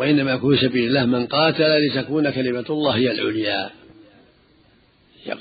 وإنما 0.00 0.32
يكون 0.32 0.56
في 0.56 0.66
سبيل 0.66 0.88
الله 0.88 1.04
من 1.04 1.26
قاتل 1.26 1.86
لتكون 1.86 2.30
كلمة 2.30 2.64
الله 2.70 2.96
هي 2.96 3.10
العليا. 3.10 3.70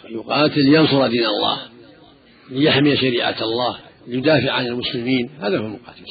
يقاتل 0.09 0.63
لينصر 0.63 1.07
دين 1.07 1.25
الله 1.25 1.61
ليحمي 2.49 2.97
شريعة 2.97 3.41
الله 3.41 3.79
ليدافع 4.07 4.51
عن 4.51 4.67
المسلمين 4.67 5.29
هذا 5.41 5.57
هو 5.57 5.65
المقاتل 5.65 6.03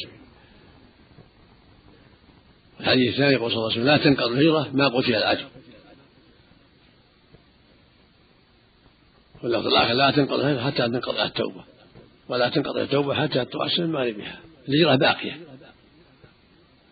الحديث 2.80 3.12
الثاني 3.12 3.32
يقول 3.32 3.50
صلى 3.50 3.58
الله 3.58 3.72
عليه 3.72 3.80
وسلم 3.80 3.86
لا 3.86 3.96
تنقض 3.96 4.32
الهجرة 4.32 4.70
ما 4.72 4.88
قتل 4.88 5.14
العدو 5.14 5.44
واللفظ 9.42 9.66
الآخر 9.66 9.92
لا 9.92 10.10
تنقض 10.10 10.40
الهجرة 10.40 10.70
حتى 10.70 10.88
تنقض 10.88 11.18
التوبة. 11.18 11.64
ولا 12.28 12.48
تنقض 12.48 12.76
التوبة 12.76 13.14
حتى 13.14 13.44
تؤسس 13.44 13.78
المال 13.78 14.12
بها. 14.12 14.38
الهجرة 14.68 14.96
باقية. 14.96 15.38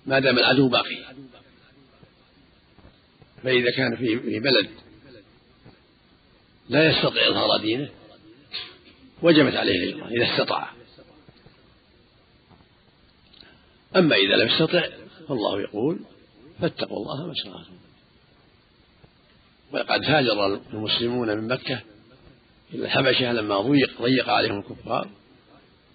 ما 0.06 0.18
دام 0.18 0.38
العدو 0.38 0.68
باقي. 0.68 0.96
فإذا 3.42 3.70
كان 3.70 3.96
في 3.96 4.40
بلد 4.40 4.70
لا 6.68 6.90
يستطيع 6.90 7.28
إظهار 7.28 7.60
دينه 7.60 7.88
وجبت 9.22 9.54
عليه 9.54 9.84
الهجرة 9.84 10.08
إذا 10.08 10.34
استطاع. 10.34 10.70
أما 13.96 14.16
إذا 14.16 14.36
لم 14.36 14.48
يستطع 14.48 14.88
فالله 15.28 15.60
يقول 15.60 15.98
فاتقوا 16.60 16.96
الله 16.96 17.26
ما 17.26 17.32
استطعتم. 17.32 17.76
وقد 19.72 20.04
هاجر 20.04 20.60
المسلمون 20.72 21.36
من 21.36 21.48
مكة 21.48 21.80
إلى 22.74 22.84
الحبشة 22.84 23.32
لما 23.32 23.60
ضيق 23.60 24.02
ضيق 24.02 24.28
عليهم 24.28 24.58
الكفار 24.58 25.08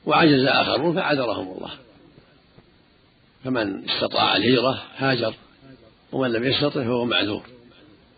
وعجز 0.06 0.46
آخرون 0.46 0.96
فعذرهم 0.96 1.58
الله. 1.58 1.72
فمن 3.44 3.90
استطاع 3.90 4.36
الهجرة 4.36 4.84
هاجر. 4.98 5.36
ومن 6.12 6.32
لم 6.32 6.44
يستطع 6.44 6.84
فهو 6.84 7.06
معذور. 7.06 7.46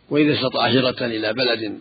وإذا 0.09 0.33
استطاع 0.33 0.67
هجرة 0.67 1.05
إلى 1.05 1.33
بلد 1.33 1.79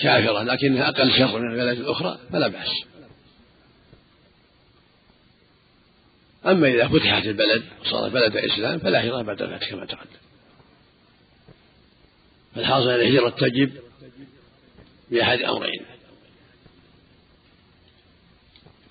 كافرة 0.00 0.42
لكنها 0.42 0.88
أقل 0.88 1.12
شر 1.12 1.38
من 1.38 1.50
البلد 1.50 1.78
الأخرى 1.78 2.18
فلا 2.32 2.48
بأس. 2.48 2.84
أما 6.46 6.68
إذا 6.68 6.88
فتحت 6.88 7.26
البلد 7.26 7.62
وصارت 7.80 8.12
بلد 8.12 8.36
إسلام 8.36 8.78
فلا 8.78 9.04
هجرة 9.04 9.22
بعد 9.22 9.42
الفتح 9.42 9.70
كما 9.70 9.86
تقدم. 9.86 10.22
فالحاصل 12.54 12.88
أن 12.88 13.00
الهجرة 13.00 13.28
تجب 13.30 13.72
بأحد 15.10 15.38
أمرين. 15.40 15.82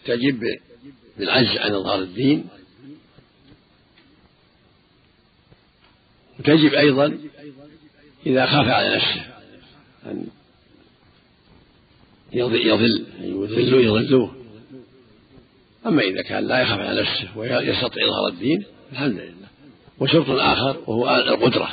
تجب 0.05 0.44
بالعجز 1.17 1.58
عن 1.58 1.72
إظهار 1.72 2.00
الدين 2.00 2.48
وتجب 6.42 6.73
أيضا 6.73 7.17
إذا 8.25 8.45
خاف 8.45 8.67
على 8.67 8.95
نفسه 8.95 9.25
أن 10.06 10.28
يضل 12.33 13.06
يذلوا 13.22 13.81
يضلوه 13.81 14.36
أما 15.86 16.02
إذا 16.02 16.22
كان 16.22 16.48
لا 16.48 16.61
يخاف 16.61 16.80
على 16.80 17.02
نفسه 17.02 17.38
ويستطيع 17.38 18.08
إظهار 18.08 18.28
الدين 18.28 18.66
الحمد 18.92 19.14
لله. 19.14 19.48
وشرط 20.00 20.30
آخر 20.30 20.83
وهو 20.88 21.16
القدرة. 21.16 21.70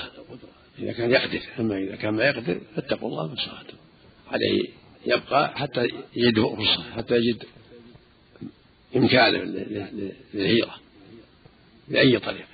إذا 0.79 0.93
كان 0.93 1.11
يقدر. 1.11 1.41
أما 1.59 1.79
إذا 1.79 1.97
كان 1.97 2.15
ما 2.15 2.25
يقدر 2.25 2.61
فاتقوا 2.77 3.09
الله 3.09 3.27
ما 3.27 3.35
استطعتم. 3.35 3.77
عليه 4.31 4.69
يبقى 5.07 5.59
حتى 5.59 5.89
يجد 6.17 6.41
فرصة 6.41 6.83
حتى 6.97 7.17
يجد 7.17 7.45
إمكانه 8.97 9.39
للهجرة 10.35 10.75
بأي 11.89 12.19
طريق. 12.19 12.47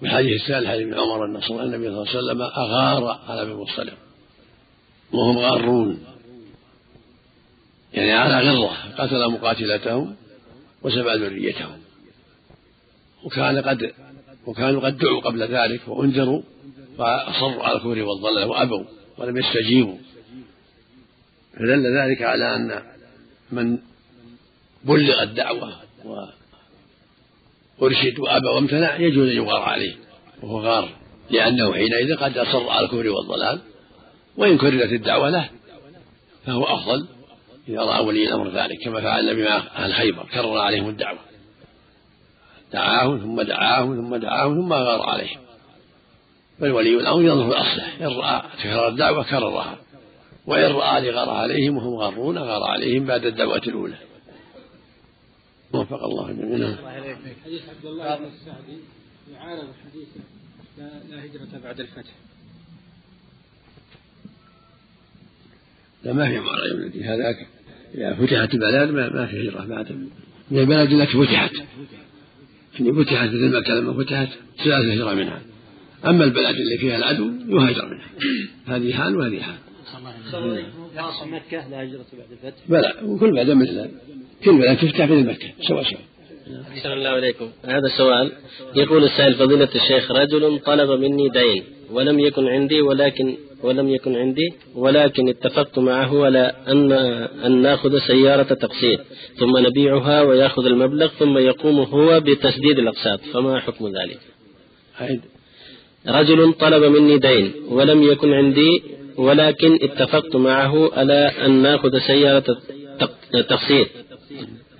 من 0.00 0.10
حديث 0.10 0.42
الثالث 0.42 0.68
حديث 0.68 0.86
ابن 0.86 0.94
عمر 0.94 1.24
أن 1.24 1.36
النبي 1.36 1.88
صلى 1.88 1.88
الله 1.88 2.08
عليه 2.08 2.18
وسلم 2.18 2.42
أغار 2.42 3.20
على 3.28 3.42
أبي 3.42 3.52
المصطلق 3.52 3.94
وهم 5.12 5.38
غارون. 5.38 6.04
يعني 7.94 8.12
على 8.12 8.50
غرة 8.50 8.76
قتل 8.98 9.30
مقاتلتهم 9.30 10.16
وسبع 10.82 11.14
ذريتهم 11.14 11.78
وكان 13.24 13.58
قد 13.58 13.92
وكانوا 14.46 14.80
قد 14.80 14.98
دعوا 14.98 15.20
قبل 15.20 15.42
ذلك 15.42 15.88
وأنذروا 15.88 16.42
فأصروا 16.98 17.62
على 17.62 17.76
الكفر 17.76 18.02
والضلال 18.02 18.48
وأبوا 18.48 18.84
ولم 19.18 19.36
يستجيبوا. 19.36 19.98
فدل 21.54 21.98
ذلك 21.98 22.22
على 22.22 22.56
أن 22.56 22.82
من 23.52 23.78
بلغ 24.84 25.22
الدعوة 25.22 25.72
وأرشد 27.78 28.18
وأبى 28.18 28.46
وامتنع 28.46 28.96
يجوز 28.96 29.28
أن 29.28 29.36
يغار 29.36 29.62
عليه 29.62 29.94
وهو 30.42 30.60
غار 30.60 30.88
لأنه 31.30 31.72
حينئذ 31.72 32.16
قد 32.16 32.38
أصر 32.38 32.68
على 32.68 32.84
الكفر 32.84 33.08
والضلال 33.08 33.60
وإن 34.36 34.58
كررت 34.58 34.92
الدعوة 34.92 35.30
له 35.30 35.48
فهو 36.46 36.64
أفضل 36.64 37.06
إذا 37.68 37.80
رأى 37.80 38.04
ولي 38.04 38.28
الأمر 38.28 38.48
ذلك 38.48 38.78
كما 38.84 39.00
فعل 39.00 39.20
النبي 39.20 39.44
مع 39.44 39.56
أهل 39.56 39.92
خيبر 39.92 40.26
كرر 40.32 40.58
عليهم 40.58 40.88
الدعوة. 40.88 41.18
دعاهم 42.72 43.18
ثم 43.18 43.42
دعاهم 43.42 43.96
ثم 43.96 44.16
دعاهم 44.16 44.54
ثم 44.54 44.72
غار 44.72 45.02
عليهم 45.02 45.40
فالولي 46.60 46.96
الأمر 46.96 47.22
ينظر 47.22 47.60
أصله 47.60 47.86
إن 48.00 48.06
رأى 48.06 48.42
تكرار 48.58 48.88
الدعوة 48.88 49.24
كررها 49.24 49.78
وإن 50.46 50.72
رأى 50.72 51.10
لغار 51.10 51.30
عليهم 51.30 51.76
وهم 51.76 51.94
غارون 51.94 52.38
غار 52.38 52.62
عليهم 52.64 53.04
بعد 53.04 53.24
الدعوة 53.24 53.62
الأولى. 53.66 53.96
وفق 55.72 56.04
الله 56.04 56.32
جميعا 56.32 56.76
حديث 57.44 57.62
عبد 57.68 57.84
الله 57.84 58.16
بن 58.16 58.24
السعدي 58.24 58.78
يعارض 59.32 59.68
حديث 59.84 60.08
لا 60.78 61.24
هجرة 61.24 61.60
بعد 61.64 61.80
الفتح. 61.80 62.12
لا 66.04 66.12
ما 66.12 66.28
في 66.28 66.38
معارضة 66.38 66.66
يا 66.66 66.74
ولدي 66.74 67.04
هذاك 67.04 67.46
إذا 67.94 68.14
فتحت 68.14 68.54
البلاد 68.54 68.90
ما, 68.90 69.08
ما 69.08 69.26
في 69.26 69.48
هجرة 69.48 69.64
بعد 69.64 69.92
من 70.50 70.58
البلد 70.58 70.92
التي 70.92 71.26
فتحت. 71.26 71.52
يعني 72.74 72.92
فتحت. 72.92 73.28
مثل 73.28 73.58
مكة 73.58 73.74
لما 73.74 74.04
فتحت 74.04 74.28
لا 74.66 74.94
هجرة 74.94 75.14
منها. 75.14 75.42
أما 76.06 76.24
البلد 76.24 76.56
اللي 76.56 76.78
فيها 76.78 76.96
العدو 76.96 77.30
يهاجر 77.48 77.86
منها. 77.86 78.08
هذه 78.66 78.92
حال 78.92 79.16
وهذه 79.16 79.40
حال. 79.40 79.56
خاصة 80.96 81.26
مكة 81.26 81.68
لا 81.68 81.82
هجرة 81.82 82.04
بعد 82.12 82.32
الفتح. 82.32 82.62
بلى 82.68 82.94
وكل 83.02 83.32
بلد 83.32 83.50
مثل 83.50 83.90
كل 84.44 84.58
بلد 84.58 84.76
تفتح 84.78 85.04
مثل 85.10 85.26
مكة 85.26 85.48
سواء 85.68 85.82
سواء. 85.82 86.00
أحسن 86.72 86.92
الله 86.92 87.10
عليكم 87.10 87.50
هذا 87.64 87.88
سؤال. 87.98 88.32
يقول 88.76 89.04
السائل 89.04 89.34
فضيلة 89.34 89.68
الشيخ 89.74 90.10
رجل 90.10 90.58
طلب 90.58 90.90
مني 91.00 91.28
دين 91.28 91.62
ولم 91.90 92.18
يكن 92.18 92.46
عندي 92.48 92.82
ولكن 92.82 93.36
ولم 93.62 93.88
يكن 93.88 94.16
عندي 94.16 94.48
ولكن 94.74 95.28
اتفقت 95.28 95.78
معه 95.78 96.24
على 96.24 96.52
أن 96.68 96.92
أن 97.46 97.62
نأخذ 97.62 97.98
سيارة 97.98 98.42
تقسيط 98.42 99.00
ثم 99.38 99.58
نبيعها 99.58 100.22
ويأخذ 100.22 100.66
المبلغ 100.66 101.06
ثم 101.06 101.38
يقوم 101.38 101.80
هو 101.80 102.20
بتسديد 102.20 102.78
الأقساط. 102.78 103.20
فما 103.32 103.60
حكم 103.60 103.86
ذلك؟ 103.86 104.20
عيد. 105.00 105.20
رجل 106.08 106.52
طلب 106.52 106.82
مني 106.84 107.18
دين 107.18 107.52
ولم 107.68 108.02
يكن 108.02 108.32
عندي 108.32 108.82
ولكن 109.16 109.78
اتفقت 109.82 110.36
معه 110.36 110.94
على 110.94 111.32
أن 111.44 111.62
نأخذ 111.62 111.98
سيارة 111.98 112.58
تقسيط. 113.32 113.88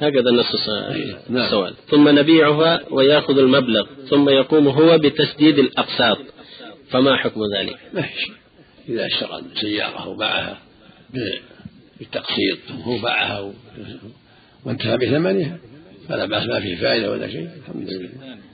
هكذا 0.00 0.30
نص 0.30 0.68
نعم. 1.28 1.44
السؤال. 1.44 1.74
ثم 1.90 2.08
نبيعها 2.08 2.80
ويأخذ 2.90 3.38
المبلغ 3.38 3.86
ثم 4.10 4.28
يقوم 4.28 4.68
هو 4.68 4.98
بتسديد 4.98 5.58
الأقساط. 5.58 6.18
فما 6.90 7.16
حكم 7.16 7.40
ذلك؟ 7.58 7.78
ما 7.94 8.02
في 8.02 8.20
شيء. 8.20 8.34
إذا 8.88 9.06
أشترى 9.06 9.42
سيارة 9.60 10.08
وباعها 10.08 10.58
بالتقسيط 11.98 12.58
هو 12.84 12.98
باعها 12.98 13.52
وانتهى 14.64 14.96
بثمنها 14.96 15.58
فلا 16.08 16.26
بأس 16.26 16.46
ما 16.46 16.60
فيه 16.60 16.76
فائدة 16.76 17.10
ولا 17.10 17.28
شيء. 17.28 17.48
الحمد 17.60 17.90
لله. 17.90 18.10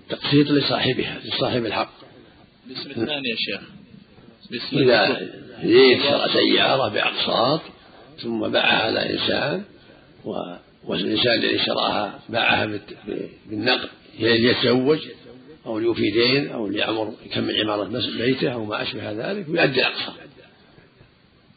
تقسيط 0.09 0.51
لصاحبها 0.51 1.21
لصاحب 1.25 1.67
الحق. 1.67 1.93
الاسم 2.71 2.91
الثاني 2.91 3.29
يا 3.29 3.37
شيخ 3.39 3.61
إذا 4.73 5.03
اشترى 5.65 6.33
سيارة 6.33 6.89
بأقساط 6.89 7.61
ثم 8.23 8.49
باعها 8.49 8.87
على 8.87 9.13
إنسان 9.13 9.63
والإنسان 10.85 11.33
الذي 11.33 11.57
اشتراها 11.57 12.21
باعها 12.29 12.81
بالنقد 13.47 13.89
ليتزوج 14.21 14.99
أو 15.67 15.79
ليوفي 15.79 16.11
دين 16.11 16.49
أو 16.49 16.69
ليعمر 16.69 17.15
يكمل 17.27 17.61
عمارة 17.61 18.03
بيته 18.19 18.53
أو 18.53 18.65
ما 18.65 18.83
أشبه 18.83 19.11
ذلك 19.13 19.49
ويؤدي 19.49 19.81
الأقصى. 19.81 20.13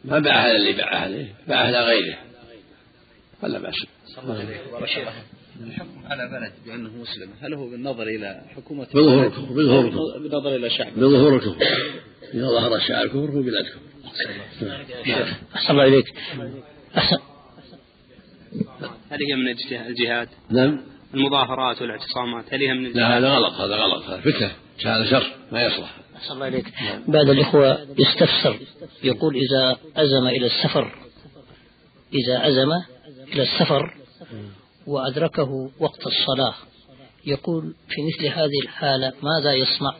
ما 0.05 0.19
باعها 0.19 0.55
اللي 0.55 0.73
باعها 0.73 0.99
عليه 0.99 1.35
باعها 1.47 1.71
لغيره 1.71 2.17
فلا 3.41 3.59
بأس. 3.59 3.75
الحكم 5.63 6.05
على 6.05 6.27
بلد 6.27 6.53
بأنه 6.65 6.89
مسلم 6.89 7.29
هل 7.41 7.53
هو 7.53 7.69
بالنظر 7.69 8.03
إلى 8.03 8.41
حكومة 8.55 8.87
بظهور 8.93 9.25
الكفر 9.25 9.41
بظهور 9.41 9.85
الكفر. 9.85 10.19
بالنظر 10.19 10.55
إلى 10.55 10.69
شعب؟ 10.69 10.93
بظهور 10.95 11.35
الكفر. 11.35 11.65
إذا 12.33 12.47
ظهر 12.47 12.79
شعب 12.79 13.05
الكفر 13.05 13.17
هو 13.17 13.41
بلاد 13.41 13.65
كفر 13.65 15.33
أحسن 15.55 15.71
الله 15.71 15.87
إليك. 15.87 16.13
هل 19.09 19.19
هي 19.29 19.35
من 19.35 19.47
الجهاد؟ 19.87 20.29
نعم. 20.49 20.81
المظاهرات 21.13 21.81
والاعتصامات 21.81 22.53
هل 22.53 22.61
هي 22.61 22.73
من 22.73 22.93
لا 22.93 23.17
هذا 23.17 23.29
غلط 23.29 23.53
هذا 23.53 23.75
غلط 23.75 24.03
هذا 24.03 24.21
فتنة 24.21 24.51
هذا 24.85 25.05
شر 25.05 25.31
ما 25.51 25.63
يصلح. 25.65 25.95
أحسن 26.15 26.33
الله 26.33 26.47
إليك. 26.47 26.73
بعض 27.07 27.29
الإخوة 27.29 27.87
يستفسر 27.99 28.59
يقول 29.03 29.35
إذا 29.35 29.77
أزم 29.95 30.27
إلى 30.27 30.45
السفر 30.45 30.91
إذا 32.13 32.47
أزم 32.47 32.71
إلى 33.33 33.43
السفر 33.43 33.93
وأدركه 34.87 35.71
وقت 35.79 36.07
الصلاة 36.07 36.55
يقول 37.25 37.75
في 37.89 38.01
مثل 38.01 38.27
هذه 38.27 38.59
الحالة 38.63 39.13
ماذا 39.21 39.53
يصنع؟ 39.53 39.95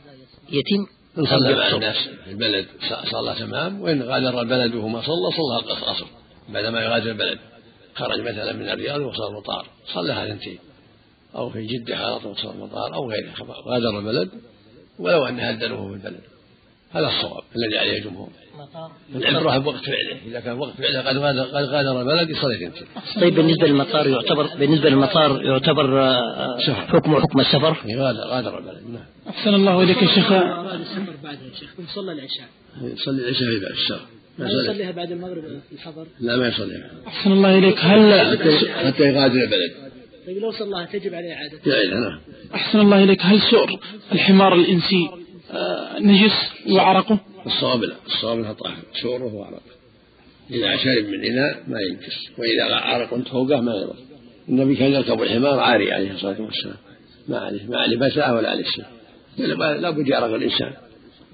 يتم 0.50 0.86
صلى 1.25 1.56
مع 1.56 1.68
الناس 1.68 1.98
في 2.24 2.30
البلد 2.30 2.68
صلى 3.12 3.36
تمام 3.40 3.81
وإن 3.81 4.02
غادر 4.02 4.42
البلد 4.42 4.75
وهو 4.75 4.88
ما 4.88 5.02
صلى 5.02 5.31
صلى 5.31 5.74
القصر 5.74 6.06
بعدما 6.50 6.81
يغادر 6.81 7.12
البلد. 7.12 7.40
خرج 7.95 8.19
مثلا 8.19 8.53
من 8.53 8.69
الرياض 8.69 9.01
وصل 9.01 9.27
المطار 9.27 9.68
صلى 9.94 10.24
اثنتين 10.24 10.59
أو 11.36 11.50
في 11.50 11.65
جدة 11.65 11.95
خلط 11.95 12.25
وصل 12.25 12.50
المطار 12.50 12.94
أو 12.94 13.12
غيره 13.12 13.33
غادر 13.68 14.00
البلد 14.00 14.30
ولو 15.00 15.25
أن 15.25 15.39
هدنه 15.39 15.88
في 15.88 15.94
البلد. 15.94 16.21
هذا 16.92 17.07
الصواب 17.07 17.44
الذي 17.56 17.77
عليه 17.77 17.97
الجمهور. 17.97 18.30
العبرة 19.15 19.57
بوقت 19.57 19.86
فعله. 19.86 20.18
إذا 20.25 20.39
كان 20.39 20.59
وقت 20.59 20.74
فعله 20.77 21.01
قد 21.01 21.18
غادر, 21.18 21.44
قد 21.44 21.63
غادر 21.63 22.01
البلد 22.01 22.30
يصلي 22.30 22.56
اثنتين 22.56 22.88
طيب 23.21 23.36
بالنسبة 23.36 23.68
للمطار 23.68 24.07
يعتبر 24.07 24.47
بالنسبة 24.59 24.89
للمطار 24.89 25.44
يعتبر 25.44 26.01
آه، 26.01 26.59
حكمه 26.88 27.21
حكم 27.21 27.39
السفر؟ 27.39 27.77
غادر 27.95 28.19
غادر 28.19 28.57
البلد. 28.57 28.89
نعم. 28.89 29.06
أحسن 29.30 29.53
الله 29.53 29.83
إليك 29.83 30.01
يا 30.01 30.07
شيخ. 30.07 30.31
السفر 30.31 31.13
بعد 31.24 31.38
يا 31.42 31.59
شيخ 31.59 31.69
صلى 31.95 32.12
العشاء. 32.12 32.47
يصلي 32.81 33.21
العشاء 33.21 33.50
في 33.50 33.59
بعد 33.59 33.71
السفر 33.71 34.14
ما 34.39 34.47
يصليها 34.63 34.91
بعد 34.91 35.11
المغرب 35.11 35.43
في 35.43 35.75
الحضر؟ 35.75 36.07
لا 36.19 36.37
ما 36.37 36.47
يصليها. 36.47 36.91
أحسن 37.07 37.31
الله 37.31 37.57
إليك. 37.57 37.77
هل 37.79 38.37
حتى 38.69 39.03
يغادر 39.03 39.41
البلد. 39.41 39.71
طيب 40.27 40.37
لو 40.37 40.51
صلاها 40.51 40.85
تجب 40.85 41.13
عليه 41.13 41.33
إعادة. 41.33 41.99
نعم 41.99 42.19
أحسن 42.55 42.79
الله 42.79 43.03
إليك. 43.03 43.19
هل 43.21 43.41
سؤر 43.41 43.79
الحمار 44.11 44.55
الإنسي 44.55 45.09
آه، 45.51 45.99
نجس 45.99 46.51
وعرقه؟ 46.69 47.19
الصواب 47.45 47.83
لا. 47.83 47.95
الصواب 48.05 48.37
أنها 48.37 48.53
طاهر. 48.53 48.83
سوره 49.01 49.33
وعرق 49.35 49.61
إذا 50.51 50.77
شرب 50.77 51.05
من 51.05 51.23
اناء 51.25 51.63
ما 51.67 51.79
ينجس. 51.81 52.29
وإذا 52.37 52.75
عرق 52.75 53.15
فوقه 53.15 53.61
ما 53.61 53.75
يضر. 53.75 53.95
النبي 54.49 54.75
كان 54.75 54.91
يركب 54.91 55.21
الحمار 55.21 55.59
عاري 55.59 55.93
عليه 55.93 56.11
الصلاة 56.11 56.41
والسلام. 56.41 56.77
ما 57.27 57.37
عليه 57.37 57.63
ما 57.69 57.77
عليه 57.77 57.97
مساء 57.97 58.35
ولا 58.35 58.49
عليه 58.49 58.63
شيء 58.63 58.85
لا 59.47 59.89
بد 59.89 60.07
يعرق 60.07 60.33
الإنسان. 60.33 60.73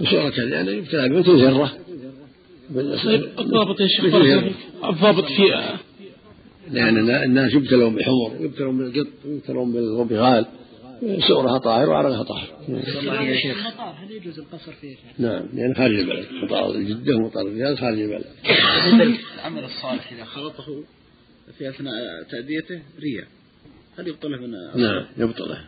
بصورة 0.01 0.29
لأنه 0.29 0.71
يبتلى 0.71 1.09
بمثل 1.09 1.45
ذرة 1.45 1.71
الضابط 2.75 3.79
يا 3.81 3.87
شيخ 3.87 4.05
الضابط 4.83 5.25
في 5.25 5.77
لأن 6.69 7.09
الناس 7.09 7.53
يبتلون 7.53 7.95
بالحمر 7.95 8.37
ويبتلون 8.39 8.77
بالقط 8.77 9.07
ويبتلون 9.25 9.73
بالبغال 9.73 10.45
سؤرها 11.27 11.57
طاهر 11.57 11.89
وعرقها 11.89 12.23
طاهر. 12.23 12.47
يا 13.23 13.35
شيخ. 13.35 13.67
هل 13.77 14.11
يجوز 14.11 14.39
القصر 14.39 14.71
فيه؟ 14.71 14.95
نعم 15.17 15.45
لأن 15.53 15.75
خارج 15.75 15.99
البلد 15.99 16.25
مطار 16.43 16.77
جدة 16.77 17.15
ومطار 17.15 17.47
الرياض 17.47 17.75
خارج 17.75 17.99
البلد. 17.99 18.25
العمل 19.35 19.63
الصالح 19.63 20.13
إذا 20.13 20.25
خلطه 20.25 20.83
في 21.57 21.69
أثناء 21.69 21.93
تأديته 22.31 22.81
رياء. 22.99 23.27
هل 23.97 24.07
يبطله 24.07 24.37
من 24.37 24.51
نعم 24.81 25.05
يبطله. 25.17 25.61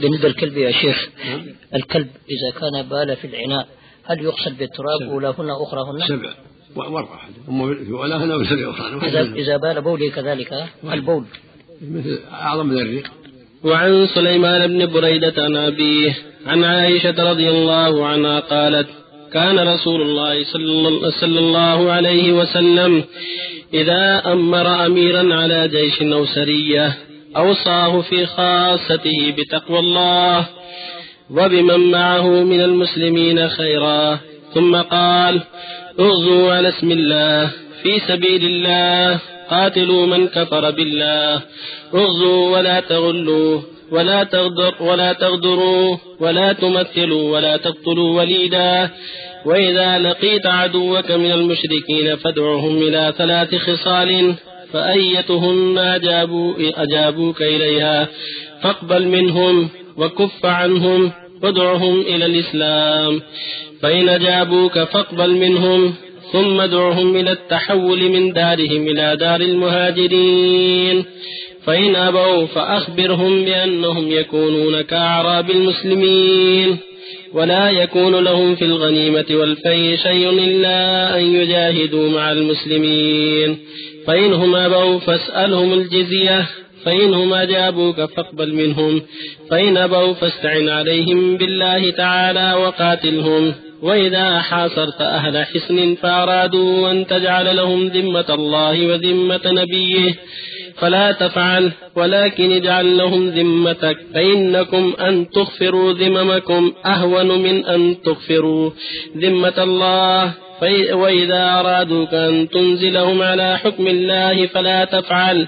بالنسبة 0.00 0.28
للكلب 0.28 0.56
يا 0.56 0.72
شيخ. 0.72 1.08
الكلب 1.74 2.08
إذا 2.30 2.60
كان 2.60 2.88
بال 2.88 3.16
في 3.16 3.26
العناء 3.26 3.68
هل 4.06 4.20
يغسل 4.20 4.54
بالتراب 4.54 5.02
أولاهن 5.02 5.50
أخراهن؟ 5.50 5.98
سبع. 6.08 6.30
واحدة 6.76 7.08
أما 7.48 7.74
في 7.74 7.90
أولاهن 7.90 8.30
أو 8.30 8.44
سبع 8.44 8.70
أخرى 8.70 9.08
إذا 9.08 9.22
إذا 9.22 9.56
بال 9.56 9.80
بولي 9.82 10.10
كذلك 10.10 10.64
البول 10.92 11.24
مثل 11.90 12.18
أعظم 12.32 12.66
من 12.66 12.78
الريق. 12.78 13.10
وعن 13.64 14.06
سليمان 14.14 14.66
بن 14.66 14.92
بريدة 14.92 15.42
عن 15.44 15.56
أبيه 15.56 16.16
عن 16.46 16.64
عائشة 16.64 17.30
رضي 17.30 17.50
الله 17.50 18.06
عنها 18.06 18.40
قالت 18.40 18.88
كان 19.32 19.58
رسول 19.58 20.02
الله 20.02 20.44
صلى 21.20 21.38
الله 21.38 21.92
عليه 21.92 22.32
وسلم 22.32 23.04
إذا 23.74 24.22
أمر 24.32 24.86
أميرا 24.86 25.34
على 25.34 25.68
جيش 25.68 26.02
أو 26.02 26.24
سرية 26.26 26.98
أوصاه 27.36 28.00
في 28.00 28.26
خاصته 28.26 29.34
بتقوى 29.38 29.78
الله. 29.78 30.46
وبمن 31.30 31.90
معه 31.90 32.26
من 32.28 32.60
المسلمين 32.60 33.48
خيرا. 33.48 34.18
ثم 34.54 34.76
قال 34.76 35.40
اغزوا 36.00 36.52
على 36.52 36.68
اسم 36.68 36.90
الله 36.92 37.50
في 37.82 38.00
سبيل 38.08 38.44
الله 38.44 39.18
قاتلوا 39.50 40.06
من 40.06 40.28
كفر 40.28 40.70
بالله. 40.70 41.42
اغزوا 41.94 42.56
ولا 42.56 42.80
تغلوا 42.80 43.60
ولا 43.90 44.24
تغدر 44.24 44.74
ولا 44.80 45.12
تغدروا 45.12 45.96
ولا 46.20 46.52
تمثلوا 46.52 47.34
ولا 47.34 47.56
تقتلوا 47.56 48.16
وليدا. 48.16 48.90
وإذا 49.44 49.98
لقيت 49.98 50.46
عدوك 50.46 51.10
من 51.10 51.32
المشركين 51.32 52.16
فادعهم 52.16 52.78
إلى 52.82 53.12
ثلاث 53.18 53.54
خصال 53.54 54.34
فأيتهم 54.72 55.74
ما 55.74 55.96
أجابوا 55.96 56.54
أجابوك 56.76 57.42
إليها 57.42 58.08
فاقبل 58.62 59.08
منهم. 59.08 59.70
وكف 59.96 60.46
عنهم 60.46 61.12
وادعهم 61.42 62.00
إلى 62.00 62.26
الإسلام. 62.26 63.20
فإن 63.82 64.08
أجابوك 64.08 64.78
فاقبل 64.78 65.30
منهم 65.30 65.94
ثم 66.32 66.60
ادعهم 66.60 67.16
إلى 67.16 67.32
التحول 67.32 68.02
من 68.02 68.32
دارهم 68.32 68.88
إلى 68.88 69.16
دار 69.20 69.40
المهاجرين. 69.40 71.04
فإن 71.64 71.96
أبوا 71.96 72.46
فأخبرهم 72.46 73.44
بأنهم 73.44 74.12
يكونون 74.12 74.80
كأعراب 74.80 75.50
المسلمين. 75.50 76.76
ولا 77.32 77.70
يكون 77.70 78.24
لهم 78.24 78.54
في 78.54 78.64
الغنيمة 78.64 79.24
والفي 79.30 79.96
شيء 79.96 80.30
إلا 80.30 81.18
أن 81.18 81.34
يجاهدوا 81.34 82.10
مع 82.10 82.32
المسلمين. 82.32 83.58
فإنهم 84.06 84.54
أبوا 84.54 84.98
فاسألهم 84.98 85.72
الجزية 85.72 86.46
فإنهم 86.84 87.34
أجابوك 87.34 87.96
فاقبل 87.96 88.54
منهم. 88.54 89.02
فإن 89.50 89.76
أبوا 89.76 90.12
فاستعن 90.12 90.68
عليهم 90.68 91.36
بالله 91.36 91.90
تعالى 91.90 92.54
وقاتلهم. 92.54 93.54
وإذا 93.82 94.40
حاصرت 94.40 95.00
أهل 95.00 95.44
حصن 95.46 95.94
فأرادوا 95.94 96.90
أن 96.90 97.06
تجعل 97.06 97.56
لهم 97.56 97.88
ذمة 97.88 98.24
الله 98.30 98.86
وذمة 98.86 99.40
نبيه. 99.44 100.14
فلا 100.76 101.12
تفعل 101.12 101.72
ولكن 101.96 102.52
اجعل 102.52 102.98
لهم 102.98 103.28
ذمتك. 103.28 103.96
فإنكم 104.14 104.92
أن 105.00 105.30
تغفروا 105.30 105.92
ذممكم 105.92 106.72
أهون 106.86 107.42
من 107.42 107.64
أن 107.64 107.96
تغفروا. 108.04 108.70
ذمة 109.16 109.62
الله 109.62 110.43
وإذا 110.92 111.60
أرادوك 111.60 112.14
أن 112.14 112.48
تنزلهم 112.48 113.22
على 113.22 113.58
حكم 113.58 113.86
الله 113.86 114.46
فلا 114.46 114.84
تفعل 114.84 115.46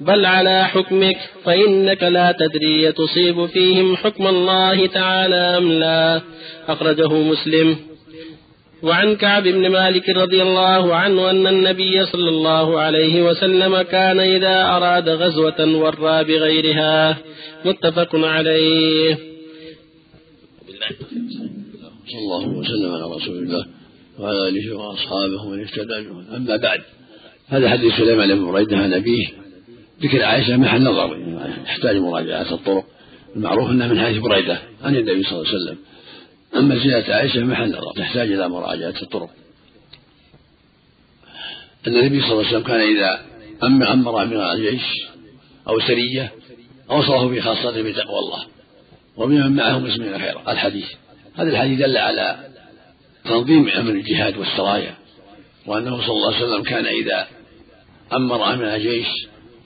بل 0.00 0.26
على 0.26 0.64
حكمك 0.64 1.16
فإنك 1.44 2.02
لا 2.02 2.32
تدري 2.32 2.92
تصيب 2.92 3.46
فيهم 3.46 3.96
حكم 3.96 4.26
الله 4.26 4.86
تعالى 4.86 5.36
أم 5.36 5.72
لا. 5.72 6.20
أخرجه 6.68 7.14
مسلم. 7.14 7.76
وعن 8.82 9.16
كعب 9.16 9.42
بن 9.42 9.68
مالك 9.68 10.08
رضي 10.08 10.42
الله 10.42 10.94
عنه 10.94 11.30
أن 11.30 11.46
النبي 11.46 12.06
صلى 12.06 12.28
الله 12.28 12.80
عليه 12.80 13.22
وسلم 13.22 13.82
كان 13.82 14.20
إذا 14.20 14.64
أراد 14.64 15.08
غزوة 15.08 15.76
ورى 15.76 16.24
بغيرها. 16.24 17.16
متفق 17.64 18.08
عليه. 18.14 19.14
صلى 22.10 22.18
الله 22.18 22.48
وسلم 22.48 22.92
على 22.92 23.16
رسول 23.16 23.38
الله. 23.38 23.79
وعلى 24.20 24.48
آله 24.48 24.76
وأصحابه 24.76 25.42
ومن 25.42 25.60
اهتدى 25.60 26.08
أما 26.36 26.56
بعد 26.56 26.80
هذا 27.48 27.70
حديث 27.70 27.94
سليمان 27.94 28.34
بن 28.34 28.52
بريدة 28.52 28.76
عن 28.76 28.92
أبيه. 28.94 29.26
ذكر 30.02 30.24
عائشة 30.24 30.56
محل 30.56 30.82
نظر 30.82 31.18
يحتاج 31.64 31.96
مراجعة 31.96 32.54
الطرق. 32.54 32.84
المعروف 33.36 33.70
أنها 33.70 33.88
من 33.88 34.00
حديث 34.00 34.18
بريدة 34.18 34.58
عن 34.82 34.96
النبي 34.96 35.22
صلى 35.22 35.32
الله 35.32 35.48
عليه 35.48 35.58
وسلم. 35.58 35.78
أما 36.56 36.78
زيادة 36.78 37.14
عائشة 37.14 37.44
محل 37.44 37.68
نظر 37.68 37.92
تحتاج 37.96 38.32
إلى 38.32 38.48
مراجعة 38.48 38.94
الطرق. 39.02 39.30
أن 41.86 41.96
النبي 41.96 42.20
صلى 42.20 42.32
الله 42.32 42.46
عليه 42.46 42.48
وسلم 42.48 42.62
كان 42.62 42.80
إذا 42.80 43.20
أمر 43.62 44.22
أمير 44.22 44.52
الجيش 44.52 44.82
أو 45.68 45.80
سرية 45.80 46.32
أوصاه 46.90 47.28
في 47.28 47.40
خاصته 47.40 47.82
بتقوى 47.82 48.18
الله. 48.18 48.44
وبمن 49.16 49.56
معه 49.56 49.78
مسلمين 49.78 50.18
خيرا 50.18 50.52
الحديث. 50.52 50.86
هذا 51.34 51.50
الحديث 51.50 51.78
دل 51.78 51.96
على 51.96 52.49
تنظيم 53.30 53.68
أمر 53.68 53.90
الجهاد 53.90 54.38
والسرايا 54.38 54.94
وأنه 55.66 56.00
صلى 56.06 56.14
الله 56.14 56.34
عليه 56.34 56.46
وسلم 56.46 56.62
كان 56.62 56.86
إذا 56.86 57.26
أمر 58.12 58.54
أمر 58.54 58.78
جيش 58.78 59.06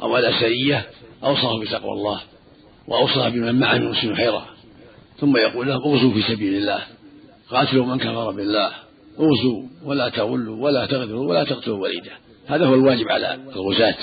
أو 0.03 0.17
على 0.17 0.33
سرية 0.41 0.87
أوصاه 1.25 1.61
بتقوى 1.61 1.93
الله 1.93 2.21
وأوصى 2.89 3.31
بمن 3.31 3.61
معه 3.61 3.75
من 3.75 3.83
المسلمين 3.83 4.17
خيرا. 4.17 4.47
ثم 5.19 5.37
يقول 5.37 5.69
لهم 5.69 5.83
اغزوا 5.83 6.13
في 6.13 6.23
سبيل 6.23 6.55
الله 6.55 6.83
قاتلوا 7.51 7.87
من 7.87 7.99
كفر 7.99 8.31
بالله 8.31 8.71
اغزوا 9.19 9.63
ولا 9.85 10.09
تغلوا 10.09 10.65
ولا 10.65 10.87
تغدروا 10.87 11.29
ولا 11.31 11.45
تقتلوا 11.45 11.79
وليدا. 11.79 12.13
هذا 12.47 12.67
هو 12.67 12.75
الواجب 12.75 13.09
على 13.09 13.35
الغزاة 13.57 13.97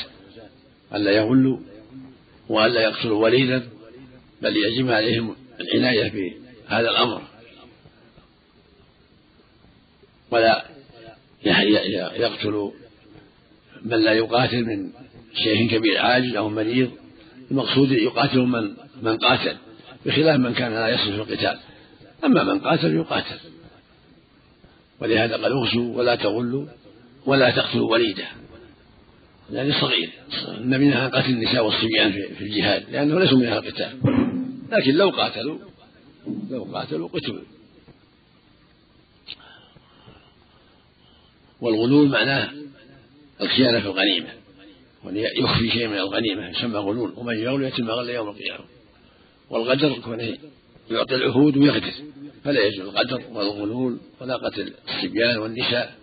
ألا 0.96 1.12
يغلوا 1.12 1.58
وألا 2.50 2.82
يقتلوا 2.82 3.24
وليدا 3.24 3.64
بل 4.42 4.58
يجب 4.58 4.92
عليهم 4.92 5.36
العناية 5.60 6.12
بهذا 6.12 6.90
الأمر. 6.90 7.22
ولا 10.32 10.66
يقتل 12.16 12.72
من 13.82 13.98
لا 13.98 14.14
يقاتل 14.14 14.66
من 14.66 14.90
شيخ 15.34 15.72
كبير 15.72 15.98
عاجز 15.98 16.36
أو 16.36 16.50
مريض. 16.50 16.92
المقصود 17.52 17.92
يقاتل 17.92 18.40
من 18.40 18.74
من 19.02 19.18
قاتل 19.18 19.58
بخلاف 20.06 20.40
من 20.40 20.54
كان 20.54 20.72
لا 20.72 20.88
يصل 20.88 21.04
في 21.04 21.16
القتال. 21.16 21.60
أما 22.26 22.44
من 22.44 22.60
قاتل 22.60 22.96
يقاتل. 22.96 23.40
ولهذا 25.02 25.36
قال 25.36 25.52
اغزوا 25.52 25.98
ولا 25.98 26.16
تغلوا 26.16 26.66
ولا 27.26 27.50
تقتلوا 27.50 27.92
وليده. 27.92 28.28
يعني 29.52 29.74
صغير 29.74 30.10
النبي 30.58 30.86
نهى 30.86 31.08
قتل 31.08 31.30
النساء 31.30 31.66
والصبيان 31.66 32.12
في 32.12 32.42
الجهاد 32.42 32.84
لأنه 32.92 33.20
ليسوا 33.20 33.38
من 33.38 33.46
أهل 33.46 33.58
القتال. 33.58 33.98
لكن 34.72 34.94
لو 34.94 35.10
قاتلوا 35.10 35.58
لو 36.50 36.64
قاتلوا 36.64 37.08
قتلوا. 37.08 37.42
والغلول 41.62 42.10
معناه 42.10 42.50
الخيانة 43.42 43.80
في 43.80 43.86
الغنيمة 43.86 44.30
يخفي 45.40 45.72
شيء 45.72 45.88
من 45.88 45.98
الغنيمة 45.98 46.50
يسمى 46.50 46.78
غلول 46.78 47.14
ومن 47.18 47.38
يغلو 47.38 47.68
يتم 47.68 47.92
غل 47.92 48.10
يوم 48.10 48.30
القيامة. 48.30 48.66
والغدر 49.50 49.94
كونه 50.00 50.38
يعطي 50.92 51.16
العهود 51.16 51.58
ويغدر 51.58 51.94
فلا 52.44 52.66
يجوز 52.66 52.88
الغدر 52.88 53.24
والغلول 53.32 53.98
ولا 54.22 54.36
قتل 54.36 54.74
الصبيان 54.90 55.38
والنساء 55.38 55.96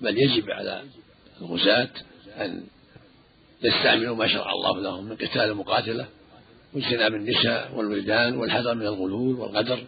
بل 0.00 0.18
يجب 0.18 0.50
على 0.50 0.82
الغزاة 1.40 1.88
أن 2.36 2.62
يستعملوا 3.62 4.16
ما 4.16 4.28
شرع 4.28 4.52
الله 4.52 4.80
لهم 4.80 5.04
من 5.04 5.16
قتال 5.16 5.40
المقاتلة 5.40 6.06
واجتناب 6.74 7.14
النساء 7.14 7.72
والولدان 7.74 8.36
والحذر 8.36 8.74
من 8.74 8.86
الغلول 8.86 9.34
والغدر 9.34 9.84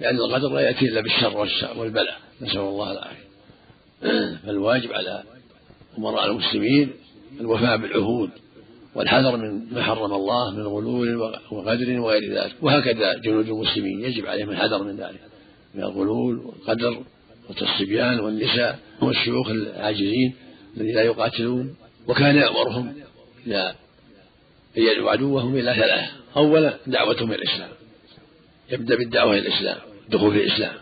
لأن 0.00 0.16
الغدر 0.16 0.48
لا 0.48 0.60
يأتي 0.60 0.84
إلا 0.84 1.00
بالشر 1.00 1.36
والبلاء. 1.76 2.20
نسأل 2.40 2.58
الله 2.58 2.92
العافية. 2.92 3.27
فالواجب 4.46 4.92
على 4.92 5.22
أمراء 5.98 6.30
المسلمين 6.30 6.90
الوفاء 7.40 7.76
بالعهود 7.76 8.30
والحذر 8.94 9.36
من 9.36 9.72
ما 9.72 9.82
حرم 9.82 10.12
الله 10.12 10.50
من 10.50 10.62
غلول 10.62 11.16
وغدر 11.50 12.00
وغير 12.00 12.34
ذلك. 12.34 12.54
وهكذا 12.62 13.18
جنود 13.18 13.48
المسلمين 13.48 14.00
يجب 14.00 14.26
عليهم 14.26 14.50
الحذر 14.50 14.82
من 14.82 14.96
ذلك 14.96 15.20
من 15.74 15.82
الغلول 15.82 16.38
والقدر 16.38 17.02
والصبيان 17.48 18.20
والنساء 18.20 18.78
والشيوخ 19.02 19.50
العاجزين 19.50 20.34
الذين 20.76 20.94
لا 20.94 21.02
يقاتلون 21.02 21.76
وكان 22.08 22.36
يأمرهم 22.36 22.94
إلى 23.46 23.74
أن 24.78 24.82
يدعوا 24.82 25.10
عدوهم 25.10 25.54
إلى 25.54 25.74
ثلاثة. 25.74 26.10
أولا 26.36 26.74
دعوتهم 26.86 27.32
إلى 27.32 27.42
الإسلام. 27.42 27.70
يبدأ 28.70 28.96
بالدعوة 28.96 29.32
إلى 29.32 29.48
الإسلام 29.48 29.76
دخول 30.08 30.32
في 30.32 30.44
الإسلام. 30.44 30.74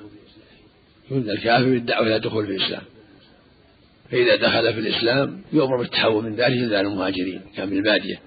يبدأ 1.10 1.32
الكافر 1.32 1.64
بالدعوة 1.64 2.06
إلى 2.06 2.16
الدخول 2.16 2.46
في 2.46 2.52
الإسلام. 2.52 2.82
فإذا 4.10 4.36
دخل 4.36 4.74
في 4.74 4.80
الإسلام 4.80 5.42
يؤمر 5.52 5.76
بالتحول 5.76 6.24
من 6.24 6.34
ذلك 6.34 6.52
إلى 6.52 6.80
المهاجرين 6.80 7.40
كان 7.56 7.70
بالبادية 7.70 8.20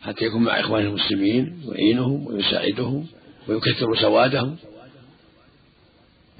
حتى 0.00 0.24
يكون 0.24 0.42
مع 0.42 0.60
إخوانه 0.60 0.88
المسلمين 0.88 1.62
يعينهم 1.68 2.26
ويساعدهم 2.26 3.06
ويكثر 3.48 3.96
سوادهم. 4.00 4.56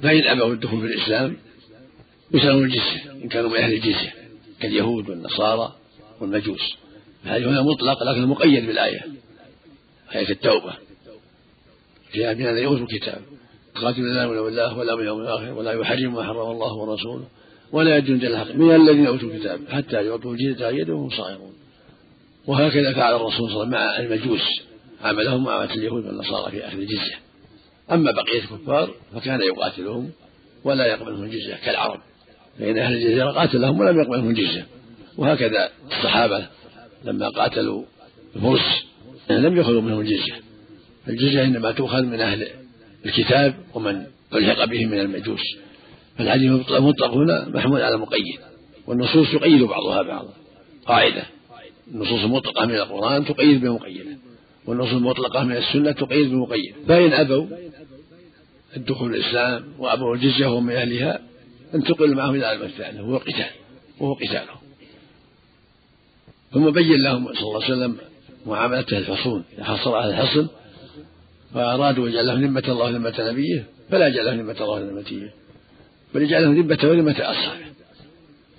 فإن 0.02 0.24
أبوا 0.24 0.54
الدخول 0.54 0.80
في 0.80 0.86
الإسلام 0.86 1.36
يسألون 2.34 2.64
الجزية 2.64 3.12
إن 3.24 3.28
كانوا 3.28 3.50
من 3.50 3.56
أهل 3.56 3.72
الجزية 3.72 4.14
كاليهود 4.60 5.10
والنصارى 5.10 5.76
والمجوس. 6.20 6.76
هذه 7.24 7.50
هنا 7.50 7.62
مطلق 7.62 8.02
لكن 8.02 8.26
مقيد 8.26 8.66
بالآية 8.66 9.00
آية 10.14 10.30
التوبة. 10.30 10.72
من 12.16 12.46
الذين 12.46 12.66
أوتوا 12.66 12.86
الكتاب. 12.86 13.22
قاتل 13.74 14.00
الله 14.00 14.28
ولا 14.28 14.42
بالله 14.42 14.78
ولا 14.78 14.94
باليوم 14.94 15.20
الآخر 15.20 15.52
ولا 15.52 15.72
يحرم 15.72 16.14
ما 16.14 16.22
حرم 16.22 16.50
الله 16.50 16.74
ورسوله. 16.74 17.28
ولا 17.72 17.96
يدون 17.96 18.16
الحق 18.16 18.54
من 18.54 18.74
الذين 18.74 19.06
أوتوا 19.06 19.30
الكتاب 19.30 19.60
حتى 19.68 20.06
يعطوا 20.06 20.32
الجزية 20.32 20.66
عن 20.66 20.90
وهم 20.90 21.10
صاغرون 21.10 21.52
وهكذا 22.46 22.92
فعل 22.92 23.14
الرسول 23.14 23.50
صلى 23.50 23.62
الله 23.62 23.78
عليه 23.78 23.96
وسلم 23.96 24.10
مع 24.10 24.14
المجوس. 24.14 24.46
عملهم 25.04 25.44
معاملة 25.44 25.74
اليهود 25.74 26.06
والنصارى 26.06 26.50
في 26.50 26.68
أخذ 26.68 26.78
الجزية. 26.78 27.18
أما 27.92 28.10
بقية 28.10 28.38
الكفار 28.38 28.90
فكان 29.14 29.40
يقاتلهم 29.40 30.10
ولا 30.64 30.86
يقبل 30.86 31.12
منهم 31.12 31.24
الجزية 31.24 31.54
كالعرب. 31.54 32.00
فإن 32.58 32.78
أهل 32.78 32.94
الجزيرة 32.94 33.30
قاتلهم 33.30 33.80
ولم 33.80 34.00
يقبل 34.00 34.18
منهم 34.18 34.30
الجزية. 34.30 34.66
وهكذا 35.16 35.70
الصحابة 35.86 36.46
لما 37.04 37.28
قاتلوا 37.28 37.84
الفرس 38.36 38.84
لم 39.30 39.56
يأخذوا 39.56 39.80
منهم 39.80 40.00
الجزية. 40.00 40.40
الجزية 41.08 41.44
إنما 41.44 41.72
تؤخذ 41.72 42.02
من 42.02 42.20
أهل 42.20 42.48
الكتاب 43.06 43.54
ومن 43.74 44.06
ألحق 44.34 44.64
بهم 44.64 44.90
من 44.90 45.00
المجوس. 45.00 45.42
فالحديث 46.18 46.70
المطلق 46.70 47.14
هنا 47.14 47.48
محمول 47.48 47.82
على 47.82 47.96
مقيد 47.96 48.38
والنصوص 48.86 49.32
تقيد 49.32 49.62
بعضها 49.62 50.02
بعضا 50.02 50.32
قاعدة. 50.86 51.22
النصوص 51.94 52.24
المطلقة 52.24 52.66
من 52.66 52.74
القرآن 52.74 53.24
تقيد 53.24 53.60
بمقيدة 53.60 54.16
والنصوص 54.66 54.92
المطلقة 54.92 55.44
من 55.44 55.56
السنة 55.56 55.92
تقيد 55.92 56.30
بمقيد. 56.30 56.74
فإن 56.88 57.12
أبوا 57.12 57.46
الدخول 58.76 59.14
الإسلام 59.14 59.64
وأبوا 59.78 60.14
الجزية 60.14 60.46
وهم 60.46 60.66
من 60.66 60.74
أهلها 60.74 61.20
انتقل 61.74 62.14
معهم 62.14 62.30
إلى 62.34 62.38
العالم 62.38 62.62
الثاني 62.62 63.00
وهو 63.00 63.16
قتال 63.16 63.50
وهو 64.00 64.14
قتالهم 64.14 64.58
ثم 66.52 66.70
بين 66.70 67.02
لهم 67.02 67.34
صلى 67.34 67.42
الله 67.42 67.64
عليه 67.64 67.74
وسلم 67.74 67.96
معاملة 68.46 68.86
الحصون 68.92 69.44
حصر 69.60 69.94
على 69.94 70.10
الحصن 70.10 70.48
فأرادوا 71.54 72.08
يجعل 72.08 72.26
لهم 72.26 72.44
ذمة 72.44 72.64
الله 72.68 72.90
ذمة 72.90 73.14
نبيه 73.18 73.66
فلا 73.90 74.08
جعل 74.08 74.26
لهم 74.26 74.40
ذمة 74.40 74.60
الله 74.60 74.78
ذمته 74.80 75.30
بل 76.14 76.22
يجعل 76.22 76.42
لهم 76.42 76.54
ذمة 76.54 76.78
وذمة 76.84 77.16
أصحابه 77.18 77.68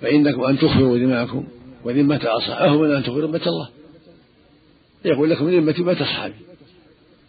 فإنكم 0.00 0.44
أن 0.44 0.58
تخفروا 0.58 0.98
ذماءكم 0.98 1.48
وذمة 1.84 2.20
أصحابه 2.24 2.78
من 2.78 2.96
أن 2.96 3.02
تخفروا 3.02 3.26
ذمة 3.26 3.46
الله. 3.46 3.68
يقول 5.04 5.30
لكم 5.30 5.50
ذمتي 5.50 5.82
ذمة 5.82 6.02
أصحابي 6.02 6.34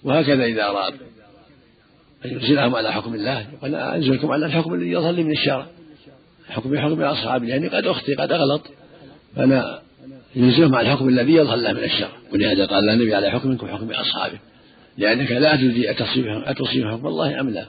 وهكذا 0.04 0.46
إذا 0.46 0.64
أراد 0.64 0.94
أن 2.26 2.32
ينزلهم 2.32 2.76
على 2.76 2.94
حكم 2.94 3.16
الله 3.16 3.48
يقول 3.54 3.76
أنزلكم 3.76 4.32
على 4.32 4.46
الحكم 4.46 4.74
الذي 4.74 4.92
يظهر 4.92 5.12
لي 5.12 5.24
من 5.24 5.32
الشرع. 5.32 5.68
حكم 6.50 6.78
حكم 6.78 7.02
أصحابي 7.02 7.48
لأني 7.48 7.68
قد 7.68 7.86
أخطي 7.86 8.16
قد 8.16 8.32
أغلط. 8.32 8.62
فأنا 9.36 9.82
ينزلهم 10.36 10.76
على 10.76 10.88
الحكم 10.92 11.10
الذي 11.10 11.34
يظهر 11.34 11.56
له 11.56 11.74
من 11.74 11.84
الشرع. 11.84 12.12
ولهذا 12.34 12.66
قال 12.66 12.90
النبي 12.90 13.16
على 13.16 13.32
حكمكم 13.32 13.68
حكم 13.68 13.92
أصحابه. 13.92 14.40
لأنك 14.98 15.32
لا 15.32 15.56
تدري 15.56 15.92
أتصيب 15.92 16.88
حكم 16.88 17.08
الله 17.08 17.40
أم 17.40 17.50
لا. 17.50 17.66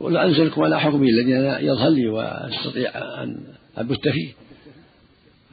قل 0.00 0.16
أنزلكم 0.16 0.62
على 0.62 0.80
حكمي 0.80 1.08
الذي 1.10 1.30
يظهر 1.66 1.88
لي 1.88 2.08
وأستطيع 2.08 2.90
أن 3.22 3.40
أبت 3.76 4.08
فيه. 4.08 4.32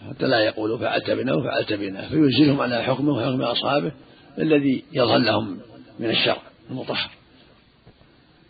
حتى 0.10 0.28
لا 0.28 0.40
يقولوا 0.40 0.78
فعلت 0.78 1.12
بنا 1.12 1.34
وفعلت 1.34 1.74
بنا 1.74 2.10
فينزلهم 2.10 2.62
على 2.62 2.84
حكمه 2.84 3.14
وحكم 3.14 3.42
أصحابه 3.42 3.92
الذي 4.40 4.84
يظهر 4.94 5.18
لهم 5.18 5.58
من 6.00 6.10
الشرع 6.10 6.42
المطهر. 6.72 7.10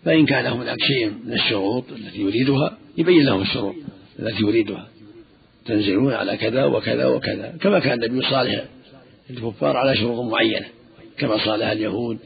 فإن 0.06 0.26
كان 0.26 0.46
هناك 0.46 0.78
شيء 0.80 1.14
من 1.26 1.34
الشروط 1.34 1.92
التي 1.92 2.22
يريدها 2.22 2.78
يبين 2.98 3.26
لهم 3.26 3.42
الشروط 3.42 3.76
التي 4.20 4.44
يريدها. 4.44 4.88
تنزلون 5.66 6.14
على 6.14 6.38
كذا 6.38 6.66
وكذا 6.66 7.06
وكذا. 7.06 7.58
كما 7.62 7.80
كان 7.80 8.04
النبي 8.04 8.30
صالح 8.30 8.66
الكفار 9.30 9.78
على 9.78 9.98
شروط 9.98 10.32
معينة. 10.32 10.66
كما 11.18 11.46
صالح 11.46 11.68
اليهود 11.68 12.18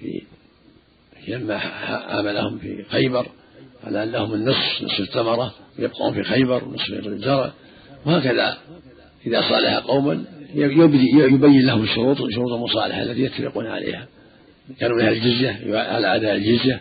في 0.00 0.22
لما 1.28 1.56
عاملهم 1.56 2.58
في 2.58 2.84
خيبر 2.90 3.26
على 3.84 4.02
أن 4.02 4.12
لهم 4.12 4.34
النصف 4.34 4.82
نصف 4.82 5.00
الثمرة 5.00 5.54
يبقون 5.78 6.14
في 6.14 6.22
خيبر 6.22 6.64
نصف 6.64 7.06
الزرع 7.06 7.52
وهكذا. 8.06 8.58
إذا 9.26 9.40
صالح 9.40 9.76
قوما 9.76 10.24
يبين 10.54 11.66
لهم 11.66 11.82
الشروط 11.82 12.16
شروط 12.16 12.52
المصالحة 12.52 13.02
التي 13.02 13.20
يتفقون 13.20 13.66
عليها. 13.66 14.06
كانوا 14.80 14.96
من 14.96 15.02
أهل 15.02 15.12
الجزية 15.12 15.76
على 15.76 16.16
أداء 16.16 16.34
الجزية. 16.34 16.80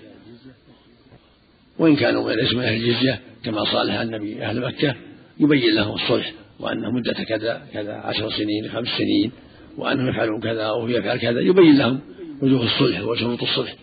وإن 1.79 1.95
كانوا 1.95 2.31
ليسوا 2.31 2.57
من 2.57 2.63
أهل 2.63 2.73
الجزية 2.73 3.19
كما 3.43 3.65
صالح 3.65 3.99
النبي 3.99 4.43
أهل 4.43 4.61
مكة 4.61 4.95
يبين 5.39 5.75
لهم 5.75 5.95
الصلح 5.95 6.33
وأن 6.59 6.93
مدة 6.93 7.13
كذا 7.13 7.61
كذا 7.73 7.93
عشر 7.93 8.31
سنين 8.31 8.69
خمس 8.69 8.87
سنين 8.97 9.31
وأنهم 9.77 10.09
يفعلون 10.09 10.41
كذا 10.41 10.63
أو 10.63 10.87
يفعل 10.87 11.17
كذا 11.17 11.39
يبين 11.39 11.77
لهم 11.77 11.99
وجوه 12.41 12.63
الصلح 12.63 13.01
وشروط 13.01 13.43
الصلح. 13.43 13.75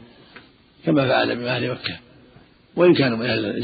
كما 0.87 1.09
فعل 1.09 1.37
بأهل 1.37 1.71
مكة 1.71 1.97
وإن 2.77 2.95
كانوا 2.95 3.19
من 3.19 3.27
أهل 3.27 3.63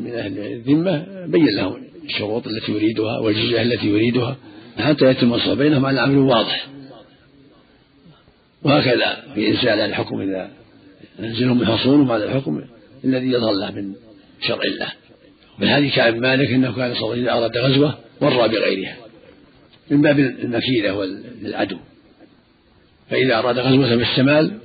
من 0.00 0.14
أهل 0.14 0.38
الذمة 0.38 1.06
بين 1.26 1.56
لهم 1.56 1.82
الشروط 2.04 2.46
التي 2.46 2.72
يريدها 2.72 3.18
والجزية 3.18 3.62
التي 3.62 3.86
يريدها 3.86 4.36
حتى 4.78 5.04
يتم 5.04 5.34
الصلح 5.34 5.54
بينهم 5.54 5.86
على 5.86 6.04
أمر 6.04 6.18
واضح. 6.18 6.66
وهكذا 8.62 9.24
في 9.34 9.48
إنزال 9.48 9.80
الحكم 9.80 10.20
إذا 10.20 10.50
ينزلهم 11.18 11.58
بحصولهم 11.58 12.12
على 12.12 12.24
الحكم 12.24 12.64
الذي 13.04 13.26
يظهر 13.26 13.52
له 13.52 13.70
من 13.70 13.94
شرع 14.40 14.62
الله. 14.62 14.92
من 15.58 15.68
هذه 15.68 15.94
كعب 15.96 16.16
مالك 16.16 16.50
إنه 16.50 16.76
كان 16.76 16.94
صلى 16.94 17.20
إذا 17.20 17.32
أراد 17.32 17.56
غزوة 17.56 17.98
ورى 18.20 18.48
بغيرها. 18.48 18.96
من 19.90 20.02
باب 20.02 20.18
المكيده 20.18 21.04
للعدو 21.42 21.76
فإذا 23.10 23.38
أراد 23.38 23.58
غزوة 23.58 23.96
بالشمال 23.96 24.58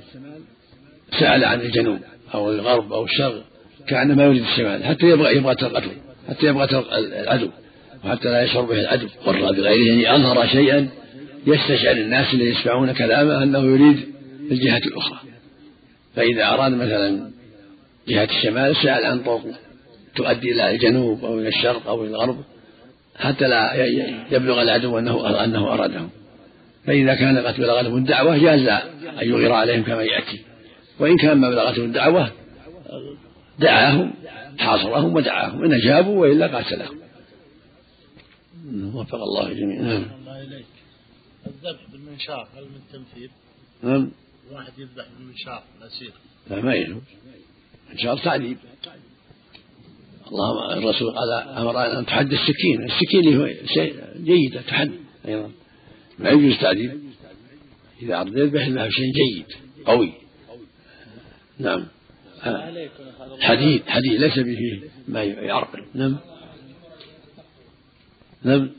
سأل 1.18 1.44
عن 1.44 1.60
الجنوب 1.60 1.98
أو 2.34 2.52
الغرب 2.52 2.92
أو 2.92 3.04
الشرق 3.04 3.44
كأنما 3.88 4.24
يريد 4.24 4.42
الشمال 4.42 4.84
حتى 4.84 5.06
يبغى 5.06 5.36
يبغى 5.36 5.52
القتل 5.52 5.90
حتى 6.28 6.46
يبغى 6.46 6.84
العدو 7.22 7.48
وحتى 8.04 8.28
لا 8.28 8.42
يشعر 8.42 8.62
به 8.62 8.80
العدو. 8.80 9.06
قر 9.26 9.52
بغيره 9.52 10.02
يعني 10.02 10.16
أظهر 10.16 10.46
شيئا 10.46 10.88
يستشعر 11.46 11.96
الناس 11.96 12.34
الذين 12.34 12.52
يسمعون 12.52 12.92
كلامه 12.92 13.42
أنه 13.42 13.58
يريد 13.58 14.08
الجهة 14.50 14.78
الأخرى. 14.86 15.18
فإذا 16.16 16.44
أراد 16.46 16.72
مثلا 16.72 17.30
جهة 18.08 18.24
الشمال 18.24 18.76
سأل 18.76 19.04
عن 19.04 19.22
طرق 19.22 19.42
تؤدي 20.16 20.52
إلى 20.52 20.70
الجنوب 20.70 21.24
أو 21.24 21.38
إلى 21.38 21.48
الشرق 21.48 21.88
أو 21.88 22.04
إلى 22.04 22.10
الغرب 22.10 22.36
حتى 23.16 23.48
لا 23.48 23.74
يبلغ 24.30 24.62
العدو 24.62 24.98
أنه 24.98 25.44
أنه 25.44 25.72
أراده. 25.74 26.08
فإذا 26.86 27.14
كان 27.14 27.38
قد 27.38 27.56
بلغته 27.56 27.96
الدعوة 27.96 28.38
جاز 28.38 28.68
أن 29.22 29.28
يغير 29.28 29.52
عليهم 29.52 29.82
كما 29.82 30.02
يأتي. 30.02 30.40
وإن 31.00 31.16
كان 31.16 31.38
ما 31.38 31.50
بلغته 31.50 31.84
الدعوة 31.84 32.32
دعاهم 33.58 34.12
حاصرهم 34.58 35.14
ودعاهم 35.14 35.64
إن 35.64 35.74
أجابوا 35.74 36.20
وإلا 36.20 36.46
قاتلهم 36.46 37.00
وفق 38.94 39.14
الله 39.14 39.46
الجميع 39.46 39.80
نعم. 39.80 40.04
الله 40.20 40.42
إليك. 40.42 40.66
الذبح 41.46 41.80
بالمنشار 41.92 42.48
هل 42.56 42.64
من 42.64 42.80
تمثيل؟ 42.92 43.30
نعم. 43.82 44.10
واحد 44.52 44.72
يذبح 44.78 45.04
بالمنشار 45.18 45.62
الأسير. 45.80 46.12
لا 46.50 46.60
ما 46.60 46.74
يجوز. 46.74 47.02
منشار 47.90 48.18
تعذيب. 48.18 48.56
الله 50.28 50.72
الرسول 50.78 51.10
قال 51.10 51.32
أمر 51.32 51.98
أن 51.98 52.06
تحد 52.06 52.32
السكين. 52.32 52.84
السكين 52.84 53.40
هو 53.40 53.48
شيء 53.74 53.94
جيدة 54.16 54.60
تحد 54.60 54.90
أيضا. 55.28 55.50
ما 56.18 56.30
يجوز 56.30 56.58
تعذيب. 56.60 57.00
إذا 58.02 58.20
أردت 58.20 58.36
يذبح 58.36 58.68
له 58.68 58.88
شيء 58.88 59.12
جيد 59.12 59.46
قوي. 59.86 60.12
نعم. 61.60 61.86
حديد 63.40 63.82
حديد 63.86 64.12
ليس 64.12 64.38
به 64.38 64.82
ما 65.08 65.22
يعرقل 65.22 65.84
نعم. 65.94 66.16
نعم. 68.42 68.70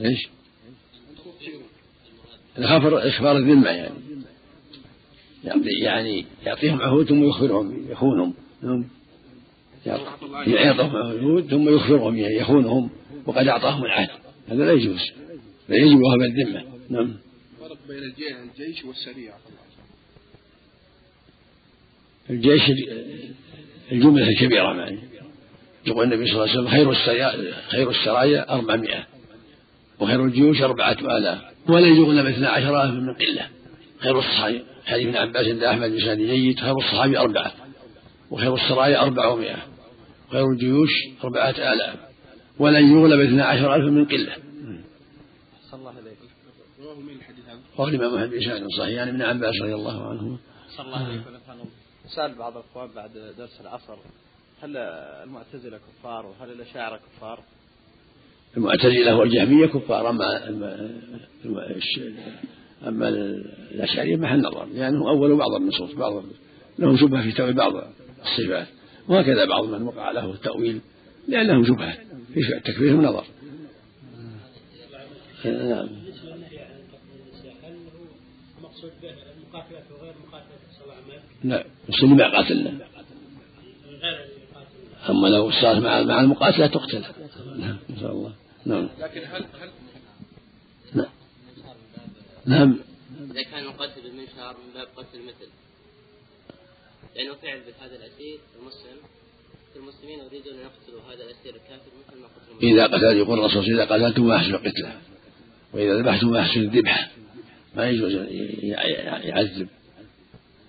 إيش؟ 0.00 0.28
الخفر 2.58 3.08
إخبار 3.08 3.36
الذمة 3.36 3.70
يعني. 3.70 3.94
يعني 5.82 6.24
يعطيهم 6.46 6.82
عهود 6.82 7.08
ثم 7.08 7.24
يخبرهم 7.24 7.86
يخونهم. 7.90 8.34
نعم. 8.62 8.84
يعطيهم 9.86 10.96
عهود 10.96 11.50
ثم 11.50 11.68
يخبرهم 11.68 12.16
يخونهم 12.16 12.90
وقد 13.26 13.48
أعطاهم 13.48 13.84
العهد. 13.84 14.10
هذا 14.48 14.64
لا 14.64 14.72
يجوز 14.72 15.00
لا 15.68 15.76
يجب 15.76 16.00
وهب 16.00 16.20
الذمه 16.20 16.64
نعم. 16.88 17.16
فرق 17.60 17.78
بين 17.88 17.98
الجيش 18.42 18.84
والسريع. 18.84 19.34
الجيش 22.30 22.62
الجملة 23.92 24.28
الكبيرة 24.28 24.72
معي 24.72 24.98
يقول 25.86 26.04
النبي 26.04 26.26
صلى 26.26 26.34
الله 26.34 26.50
عليه 26.50 26.52
وسلم 26.52 26.68
خير 26.68 26.90
السرايا 26.90 27.54
خير 27.68 27.90
السرايا 27.90 28.54
أربعمائة 28.54 29.06
وخير 30.00 30.24
الجيوش 30.24 30.62
أربعة 30.62 30.92
آلاف. 30.92 31.38
ولا 31.68 31.86
يغلب 31.86 32.26
اثنا 32.26 32.48
عشر 32.48 32.82
ألف 32.82 32.94
من 32.94 33.14
قلة. 33.14 33.48
خير 33.98 34.18
الصحابي 34.18 34.64
حديث 34.84 35.06
ابن 35.06 35.16
عباس 35.16 35.46
عند 35.46 35.62
أحمد 35.62 35.90
بن 35.90 36.26
جيد 36.26 36.60
خير 36.60 36.76
الصحابي 36.76 37.18
أربعة 37.18 37.52
وخير 38.30 38.54
السرايا 38.54 39.02
أربعمائة 39.02 39.56
وخير 40.28 40.50
الجيوش 40.52 40.90
أربعة 41.24 41.50
آلاف. 41.50 41.96
ولن 42.58 42.92
يغلب 42.92 43.20
اثنا 43.20 43.44
عشر 43.44 43.74
ألف 43.74 43.84
من 43.84 44.04
قلة. 44.04 44.32
صلى 45.70 45.80
الله 45.80 45.90
عليه 45.90 46.00
رواه 46.80 47.00
من 47.00 47.12
الحديث 47.12 47.44
هذا. 47.48 47.58
رواه 47.78 47.88
الإمام 47.88 48.14
أحمد 48.14 48.30
بن 48.60 48.68
صحيح 48.78 48.96
يعني 48.96 49.10
ابن 49.10 49.22
عباس 49.22 49.54
رضي 49.62 49.74
الله 49.74 50.08
عنه 50.08 50.38
صلى 50.76 50.86
الله 50.86 51.06
عليه 51.06 51.20
وسلم. 51.20 51.83
سأل 52.08 52.34
بعض 52.34 52.56
الأخوان 52.56 52.88
بعد 52.96 53.10
درس 53.38 53.60
العصر 53.60 53.96
هل 54.62 54.76
المعتزلة 54.76 55.78
كفار 55.78 56.26
وهل 56.26 56.50
الأشاعرة 56.50 57.00
كفار؟ 57.16 57.40
المعتزلة 58.56 59.16
والجهمية 59.16 59.66
كفار 59.66 60.10
أما 60.10 60.48
أما 62.86 63.08
الأشعرية 63.08 64.16
محل 64.16 64.40
نظر 64.40 64.64
لأنه 64.64 65.08
أول 65.10 65.36
بعض 65.36 65.54
النصوص 65.54 65.92
بعض 65.92 66.22
لهم 66.78 66.96
شبهة 66.96 67.22
في 67.22 67.32
تأويل 67.32 67.54
بعض 67.54 67.72
الصفات 68.22 68.66
وهكذا 69.08 69.44
بعض 69.44 69.64
من 69.64 69.82
وقع 69.82 70.10
له 70.10 70.30
التأويل 70.30 70.80
لأنهم 71.28 71.64
شبهة 71.64 71.92
في 72.34 72.40
تكفيرهم 72.64 73.02
نظر 73.02 73.24
نعم. 75.44 75.88
المقصود 78.84 79.00
به 79.02 79.14
المقاتلة 79.32 79.82
وغير 79.90 80.14
مقاتلة 80.28 80.58
صلى 80.78 80.94
لا 81.44 81.64
المسلم 81.88 82.16
ما 82.16 82.36
قاتلنا 82.36 82.86
أما 85.08 85.28
لو 85.28 85.50
صار 85.50 85.80
مع 85.80 86.02
مع 86.02 86.20
المقاتلة 86.20 86.66
تقتل. 86.66 87.04
نعم 87.56 87.78
إن 87.90 87.96
شاء 88.00 88.12
الله. 88.12 88.32
نعم. 88.66 88.88
لكن 89.00 89.20
هل 89.20 89.44
هل 89.60 89.70
نعم. 90.94 91.08
نعم. 92.46 92.78
إذا 93.30 93.42
كان 93.42 93.64
القتل 93.64 94.02
بالمنشار 94.02 94.56
من 94.66 94.74
باب 94.74 94.88
قتل 94.96 95.18
المثل 95.18 95.48
لأنه 97.16 97.34
فعل 97.34 97.60
بهذا 97.60 97.96
الأسير 97.96 98.38
المسلم. 98.60 98.96
المسلمين 99.76 100.18
يريدون 100.18 100.54
أن 100.54 100.60
يقتلوا 100.60 101.00
هذا 101.12 101.24
الأسير 101.24 101.54
الكافر 101.54 101.90
مثل 102.08 102.20
ما 102.20 102.26
قتلوا 102.26 102.72
إذا 102.72 102.86
قتل 102.86 103.16
يقول 103.16 103.38
الرسول 103.38 103.64
إذا 103.64 103.84
قتلتم 103.84 104.28
فأحسنوا 104.28 104.56
قتله 104.58 104.98
وإذا 105.72 105.98
ذبحتم 105.98 106.32
فأحسنوا 106.32 106.64
الذبح. 106.64 107.10
ما 107.76 107.90
يجوز 107.90 108.12
يعذب. 109.24 109.68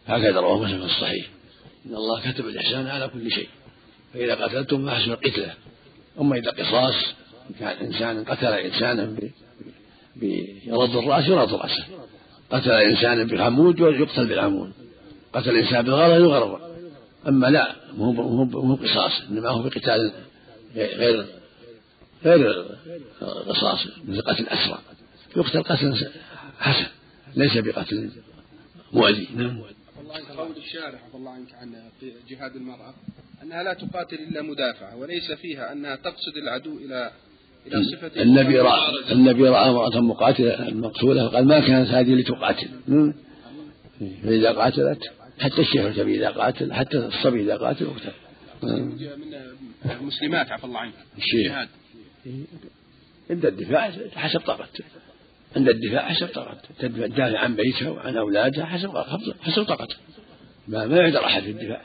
هكذا 0.08 0.40
رواه 0.40 0.64
مسلم 0.64 0.80
في 0.80 0.86
الصحيح. 0.86 1.26
إن 1.86 1.96
الله 1.96 2.32
كتب 2.32 2.48
الإحسان 2.48 2.88
على 2.88 3.08
كل 3.08 3.32
شيء. 3.32 3.48
فإذا 4.14 4.36
قتلتم 4.36 4.86
فأحسنوا 4.86 5.16
قتله 5.16 5.54
أما 6.20 6.36
إذا 6.36 6.52
قصاص 6.52 6.94
كان 7.60 7.86
إنسان 7.86 8.24
قتل 8.24 8.46
إنسانا 8.46 9.16
بيرد 10.16 10.96
الرأس 10.96 11.28
يرد 11.28 11.54
رأسه. 11.54 11.86
قتل 12.52 12.72
إنسانا 12.72 13.24
بالعمود 13.24 13.80
يقتل 13.80 14.26
بالعمود. 14.26 14.72
قتل 15.34 15.58
إنسان 15.58 15.82
بالغرض 15.82 16.22
يغرر 16.22 16.76
أما 17.28 17.48
لا 17.48 17.76
مو 17.98 18.76
قصاص 18.76 19.22
إنما 19.30 19.50
هو 19.50 19.64
بقتال 19.64 20.14
غير 20.76 21.26
غير 22.26 22.66
قصاص 23.48 23.88
مثل 24.08 24.22
قتل 24.22 24.48
أسرى. 24.48 24.80
يقتل 25.38 25.64
قتل 25.64 26.08
حسن. 26.60 26.88
ليس 27.36 27.58
بقتل. 27.58 28.10
مؤذي. 28.94 29.28
نعم. 29.36 29.62
قول 30.38 30.58
الشارع 30.58 31.00
عفى 31.08 31.16
الله 31.16 31.32
عنك 31.32 31.54
عن 31.54 31.76
في 32.00 32.12
جهاد 32.30 32.56
المرأة 32.56 32.94
أنها 33.44 33.64
لا 33.64 33.74
تقاتل 33.74 34.16
إلا 34.16 34.42
مدافعة 34.42 34.96
وليس 34.96 35.32
فيها 35.32 35.72
أنها 35.72 35.96
تقصد 35.96 36.38
العدو 36.38 36.78
إلى 36.78 37.12
إلى 37.68 37.84
صفة 37.84 38.22
النبي 38.22 38.60
رأى 38.60 39.12
النبي 39.12 39.50
رأى 39.50 39.70
امرأة 39.70 40.00
مقاتلة 40.00 40.70
مقتولة 40.74 41.28
قال 41.28 41.48
ما 41.48 41.60
كانت 41.60 41.90
هذه 41.90 42.14
لتقاتل. 42.14 42.70
فإذا 44.24 44.52
قاتلت 44.52 45.00
حتى 45.40 45.62
الشيخ 45.62 45.86
الكبير 45.86 46.16
إذا 46.16 46.30
قاتل 46.30 46.74
حتى 46.74 46.98
الصبي 46.98 47.42
إذا 47.42 47.56
قاتل 47.56 47.86
اقتل. 47.86 48.12
من 48.64 49.92
المسلمات 49.92 50.52
عفى 50.52 50.64
الله 50.64 50.80
عنك 50.80 50.94
الشيخ. 51.18 51.54
عند 53.30 53.46
الدفاع 53.46 53.92
حسب 54.16 54.40
طاقته. 54.40 54.84
عند 55.56 55.70
الدفاع 55.70 56.02
حسب 56.10 56.28
طاقته. 56.28 56.70
تدافع 56.80 57.40
عن 57.40 57.56
بيتها 57.56 57.90
وعن 57.90 58.18
أولادها 58.18 58.66
حسب 58.66 58.90
حسب 59.42 59.64
طاقته. 59.64 59.96
ما, 60.68 60.86
ما 60.86 60.98
يقدر 60.98 61.26
أحد 61.26 61.44
في 61.44 61.50
الدفاع. 61.50 61.82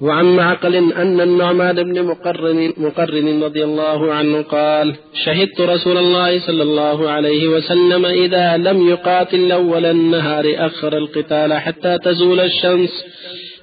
وعن 0.00 0.36
معقل 0.36 0.74
أن 0.76 1.20
النعمان 1.20 1.82
بن 1.82 2.02
مقرن, 2.02 2.72
مقرن 2.76 3.42
رضي 3.42 3.64
الله 3.64 4.14
عنه 4.14 4.42
قال 4.42 4.94
شهدت 5.24 5.60
رسول 5.60 5.98
الله 5.98 6.46
صلى 6.46 6.62
الله 6.62 7.10
عليه 7.10 7.48
وسلم 7.48 8.06
إذا 8.06 8.56
لم 8.56 8.88
يقاتل 8.88 9.52
أول 9.52 9.86
النهار 9.86 10.54
أخر 10.56 10.96
القتال 10.96 11.52
حتى 11.52 11.98
تزول 11.98 12.40
الشمس 12.40 13.04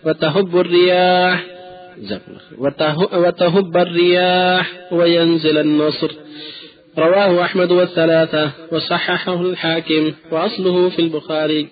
وتهب 0.05 0.59
الرياح 0.59 1.45
وتهب 3.13 3.77
الرياح 3.77 4.71
وينزل 4.91 5.57
النصر 5.57 6.11
رواه 6.99 7.41
أحمد 7.41 7.71
والثلاثة 7.71 8.51
وصححه 8.71 9.41
الحاكم 9.41 10.11
وأصله 10.31 10.89
في 10.89 10.99
البخاري. 10.99 11.67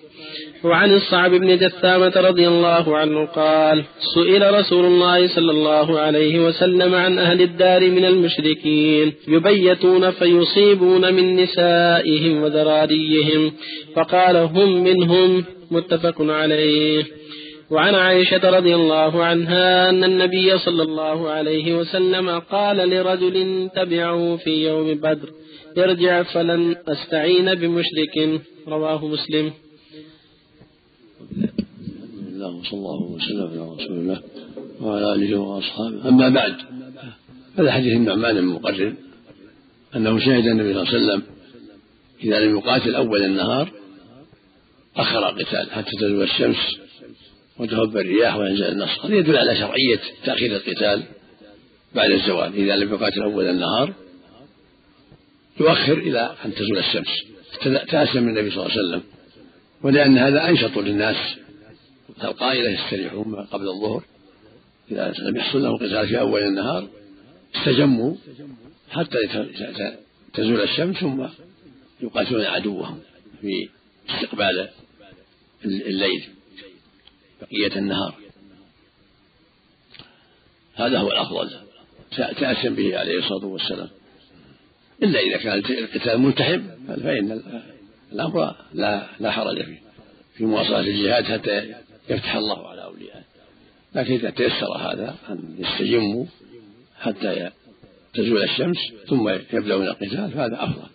وعن 0.64 0.94
الصعب 0.94 1.30
بن 1.30 1.56
جثامة 1.56 2.12
رضي 2.16 2.48
الله 2.48 2.96
عنه 2.96 3.26
قال 3.26 3.84
سئل 4.14 4.54
رسول 4.54 4.84
الله 4.84 5.28
صلى 5.28 5.50
الله 5.50 6.00
عليه 6.00 6.38
وسلم 6.46 6.94
عن 6.94 7.18
أهل 7.18 7.42
الدار 7.42 7.90
من 7.90 8.04
المشركين 8.04 9.12
يبيتون 9.28 10.10
فيصيبون 10.10 11.14
من 11.14 11.36
نسائهم 11.36 12.42
وذراريهم 12.42 13.52
فقال 13.96 14.36
هم 14.36 14.84
منهم. 14.84 15.44
متفق 15.70 16.14
عليه. 16.20 17.04
وعن 17.70 17.94
عائشة 17.94 18.50
رضي 18.50 18.74
الله 18.74 19.24
عنها 19.24 19.90
أن 19.90 20.04
النبي 20.04 20.58
صلى 20.58 20.82
الله 20.82 21.30
عليه 21.30 21.74
وسلم 21.78 22.38
قال 22.38 22.76
لرجل 22.76 23.68
تبعه 23.74 24.36
في 24.36 24.50
يوم 24.68 24.94
بدر 24.94 25.30
ارجع 25.78 26.22
فلن 26.22 26.76
أستعين 26.88 27.54
بمشرك. 27.54 28.40
رواه 28.68 29.06
مسلم. 29.06 29.52
الله 32.32 32.54
وصلى 32.56 32.78
الله 32.78 33.00
وسلم 33.14 33.50
على 33.52 33.84
رسول 33.84 33.98
الله 33.98 34.20
وعلى 34.80 35.14
آله 35.14 35.36
وأصحابه. 35.38 36.08
أما 36.08 36.28
بعد 36.28 36.54
هذا 37.58 37.72
حديث 37.72 37.92
النعمان 37.96 38.34
بن 38.34 38.46
مقرر 38.46 38.94
أنه 39.96 40.18
شهد 40.18 40.46
النبي 40.46 40.74
صلى 40.74 40.82
الله 40.82 40.94
عليه 40.94 40.98
وسلم 40.98 41.22
إذا 42.24 42.40
لم 42.40 42.56
يقاتل 42.58 42.94
أول 42.94 43.22
النهار 43.22 43.72
أخر 44.96 45.28
القتال 45.28 45.70
حتى 45.70 45.90
تزول 46.00 46.22
الشمس. 46.22 46.79
وتهب 47.60 47.96
الرياح 47.96 48.36
وينزل 48.36 48.64
النصر 48.64 49.06
هذا 49.06 49.14
يدل 49.14 49.36
على 49.36 49.56
شرعية 49.56 50.00
تأخير 50.24 50.56
القتال 50.56 51.02
بعد 51.94 52.10
الزوال 52.10 52.54
إذا 52.54 52.76
لم 52.76 52.94
يقاتل 52.94 53.22
أول 53.22 53.48
النهار 53.48 53.92
يؤخر 55.60 55.98
إلى 55.98 56.36
أن 56.44 56.54
تزول 56.54 56.78
الشمس. 56.78 57.08
تاسم 57.88 58.18
النبي 58.18 58.50
صلى 58.50 58.66
الله 58.66 58.70
عليه 58.70 58.88
وسلم. 58.88 59.02
ولأن 59.82 60.18
هذا 60.18 60.48
أنشط 60.48 60.78
للناس. 60.78 61.16
القائلة 62.24 62.70
يستريحون 62.70 63.34
قبل 63.34 63.68
الظهر. 63.68 64.04
إذا 64.90 65.14
لم 65.18 65.36
يحصل 65.36 65.62
لهم 65.62 65.76
قتال 65.76 66.08
في 66.08 66.20
أول 66.20 66.42
النهار 66.42 66.88
استجموا 67.56 68.14
حتى 68.90 69.16
تزول 70.34 70.60
الشمس 70.60 70.96
ثم 70.96 71.26
يقاتلون 72.02 72.44
عدوهم 72.44 73.00
في 73.40 73.68
استقبال 74.10 74.68
الليل. 75.64 76.39
بقية 77.42 77.76
النهار. 77.76 78.14
هذا 80.74 80.98
هو 80.98 81.12
الأفضل. 81.12 81.50
تأسم 82.16 82.74
به 82.74 82.98
عليه 82.98 83.18
الصلاة 83.18 83.46
والسلام. 83.46 83.88
إلا 85.02 85.20
إذا 85.20 85.36
كان 85.36 85.52
القتال 85.58 86.20
ملتحم 86.20 86.62
فإن 86.86 87.42
الأمر 88.12 88.54
لا 88.72 89.06
لا 89.20 89.30
حرج 89.30 89.62
فيه 89.62 89.78
في 90.34 90.44
مواصلة 90.44 90.80
الجهاد 90.80 91.24
حتى 91.24 91.74
يفتح 92.08 92.34
الله 92.34 92.68
على 92.68 92.84
أوليائه. 92.84 93.22
لكن 93.94 94.14
إذا 94.14 94.30
تيسر 94.30 94.76
هذا 94.76 95.16
أن 95.28 95.56
يستجموا 95.58 96.26
حتى 97.00 97.50
تزول 98.14 98.42
الشمس 98.42 98.76
ثم 99.08 99.28
يبدأون 99.28 99.86
القتال 99.86 100.30
فهذا 100.30 100.64
أفضل. 100.64 100.88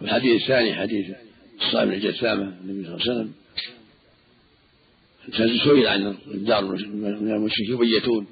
والحديث 0.00 0.42
الثاني 0.42 0.74
حديث 0.74 1.16
الصائم 1.60 1.90
بن 1.90 2.00
جثامة 2.00 2.42
النبي 2.42 2.84
صلى 2.84 2.94
الله 2.94 3.02
عليه 3.02 3.10
وسلم. 3.10 3.32
سئل 5.64 5.86
عن 5.86 6.16
الدار 6.26 6.64
من 6.64 7.32
المشركين 7.32 7.74
يبيتون 7.74 8.26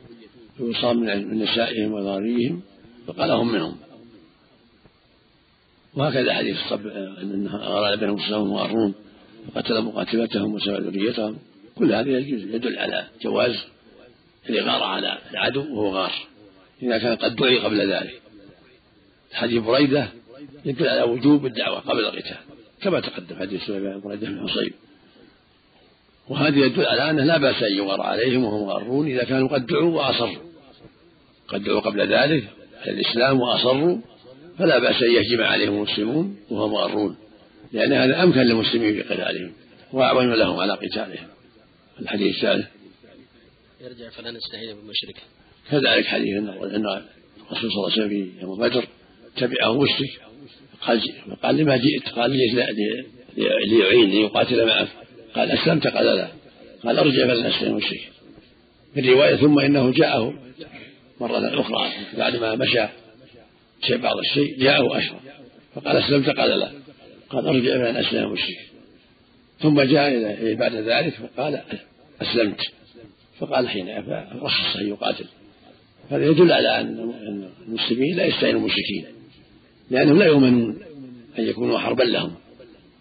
يصام 0.61 0.97
من 1.01 1.39
نسائهم 1.39 1.93
وذراريهم 1.93 2.63
فقال 3.07 3.31
هم 3.31 3.53
منهم. 3.53 3.77
وهكذا 5.95 6.35
حديث 6.35 6.57
الصب 6.57 6.87
انها 7.23 7.67
اراد 7.67 8.01
بينهم 8.01 8.19
السلام 8.19 8.51
وارون 8.51 8.95
وقتل 9.49 9.83
مقاتلتهم 9.83 10.55
وسبع 10.55 10.79
ذريتهم. 10.79 11.39
كل 11.75 11.93
هذا 11.95 12.19
يدل 12.19 12.79
على 12.79 13.09
جواز 13.23 13.57
الإغارة 14.49 14.85
على 14.85 15.19
العدو 15.31 15.61
وهو 15.61 15.89
غار. 15.97 16.13
إذا 16.83 16.99
كان 16.99 17.17
قد 17.17 17.37
دعي 17.37 17.59
قبل 17.59 17.93
ذلك. 17.93 18.21
حديث 19.33 19.63
بريدة 19.63 20.09
يدل 20.65 20.89
على 20.89 21.03
وجوب 21.03 21.47
الدعوة 21.47 21.81
قبل 21.81 22.01
القتال. 22.01 22.56
كما 22.83 23.01
تقدم 23.01 23.37
حديث 23.37 23.63
سليمان 23.63 24.01
بريدة 24.01 24.27
بن 24.27 24.49
حصين 24.49 24.73
وهذا 26.29 26.59
يدل 26.59 26.87
على 26.87 27.11
أنه 27.11 27.25
لا 27.25 27.39
بأس 27.39 27.63
أن 27.63 27.73
يغار 27.73 28.01
عليهم 28.01 28.45
وهم 28.45 28.69
غارون 28.69 29.09
إذا 29.09 29.25
كانوا 29.25 29.49
قد 29.49 29.67
دعوا 29.67 29.97
وأصروا. 29.97 30.47
قد 31.49 31.65
دعوا 31.65 31.81
قبل 31.81 32.01
ذلك 32.01 32.45
على 32.81 32.93
الإسلام 32.93 33.41
وأصروا 33.41 33.99
فلا 34.59 34.79
بأس 34.79 35.03
أن 35.03 35.13
يهجم 35.13 35.43
عليهم 35.43 35.77
المسلمون 35.77 36.37
وهم 36.51 36.75
غارون. 36.75 37.17
لأن 37.73 37.93
هذا 37.93 38.23
أمكن 38.23 38.41
للمسلمين 38.41 38.95
في 38.95 39.03
قتالهم 39.03 39.53
وأعون 39.93 40.35
لهم 40.35 40.61
على 40.61 40.73
قتالهم. 40.73 41.29
الحديث 42.01 42.37
الثالث. 42.37 42.67
يرجع 43.81 44.11
فلا 44.11 44.31
نستعين 44.31 44.77
بالمشرك. 44.77 45.23
كذلك 45.71 46.07
حديث 46.07 46.37
أن 46.37 46.49
الرسول 46.49 47.71
صلى 47.71 47.71
الله 47.71 47.93
عليه 47.93 47.93
وسلم 47.93 48.09
في 48.09 48.31
يوم 48.43 48.59
بدر 48.59 48.85
تبعه 49.37 49.83
مشرك. 49.83 50.21
قال 50.81 51.03
قال 51.43 51.57
لما 51.57 51.77
جئت؟ 51.77 52.09
قال 52.09 52.31
ليعين 53.67 54.11
ليقاتل 54.11 54.67
معك. 54.67 54.89
قال 55.35 55.51
أسلمت؟ 55.51 55.87
قال 55.87 56.07
لا. 56.07 56.29
قال 56.85 56.99
أرجع 56.99 57.27
فلا 57.27 57.49
نستعين 57.49 57.73
بالمشرك 57.73 58.01
في 58.95 59.01
الرواية 59.01 59.37
ثم 59.37 59.59
إنه 59.59 59.91
جاءه 59.93 60.35
مرة 61.21 61.61
أخرى 61.61 61.93
بعد 62.19 62.37
ما 62.37 62.55
مشى 62.55 62.87
شيء 63.83 63.97
بعض 63.97 64.17
الشيء 64.19 64.59
جاءه 64.59 64.99
أشرف. 64.99 65.19
فقال 65.75 65.97
أسلمت؟ 65.97 66.31
قال 66.31 66.51
لا. 66.51 66.71
قال 67.31 67.47
أرجع 67.47 67.91
ان 67.91 67.97
أسلم 67.97 68.33
مشرك 68.33 68.57
ثم 69.61 69.83
جاء 69.83 70.09
إلى 70.09 70.55
بعد 70.55 70.75
ذلك 70.75 71.15
فقال 71.15 71.63
أسلمت. 72.23 72.61
فقال 73.39 73.69
حين 73.69 74.05
رخص 74.43 74.77
أن 74.77 74.89
يقاتل. 74.89 75.25
هذا 76.11 76.27
يدل 76.27 76.53
على 76.53 76.81
أن 76.81 77.13
المسلمين 77.69 78.17
لا 78.17 78.27
يستعينوا 78.27 78.61
المشركين 78.61 79.16
لأنهم 79.91 80.19
لا 80.19 80.27
يؤمنون 80.27 80.79
أن 81.39 81.45
يكونوا 81.45 81.79
حربا 81.79 82.03
لهم. 82.03 82.35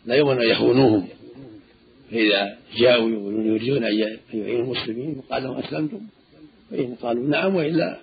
لا 0.06 0.16
يؤمن 0.16 0.42
أن 0.42 0.50
يخونوهم. 0.50 1.08
فإذا 2.12 2.58
جاءوا 2.78 3.10
يريدون 3.46 3.84
أن 3.84 4.18
يعينوا 4.34 4.64
المسلمين 4.66 5.22
فقال 5.22 5.44
لهم 5.44 5.58
أسلمتم. 5.58 6.00
فإن 6.72 6.96
قالوا 7.02 7.30
نعم 7.30 7.56
وإلا 7.56 8.00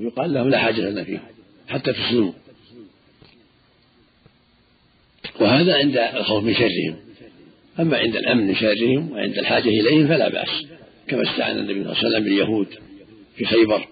يقال 0.00 0.34
لهم 0.34 0.48
لا 0.48 0.58
حاجة 0.58 0.80
لنا 0.80 1.04
فيهم 1.04 1.20
حتى 1.68 1.92
تسلموا. 1.92 2.32
وهذا 5.40 5.74
عند 5.74 5.96
الخوف 5.96 6.44
من 6.44 6.54
شرهم. 6.54 6.96
أما 7.80 7.96
عند 7.96 8.16
الأمن 8.16 8.46
من 8.46 8.54
شرهم 8.54 9.12
وعند 9.12 9.38
الحاجة 9.38 9.68
إليهم 9.68 10.08
فلا 10.08 10.28
بأس. 10.28 10.48
كما 11.08 11.22
استعان 11.22 11.58
النبي 11.58 11.72
صلى 11.72 11.82
الله 11.82 11.96
عليه 11.96 12.08
وسلم 12.08 12.24
باليهود 12.24 12.66
في 13.36 13.44
خيبر. 13.44 13.88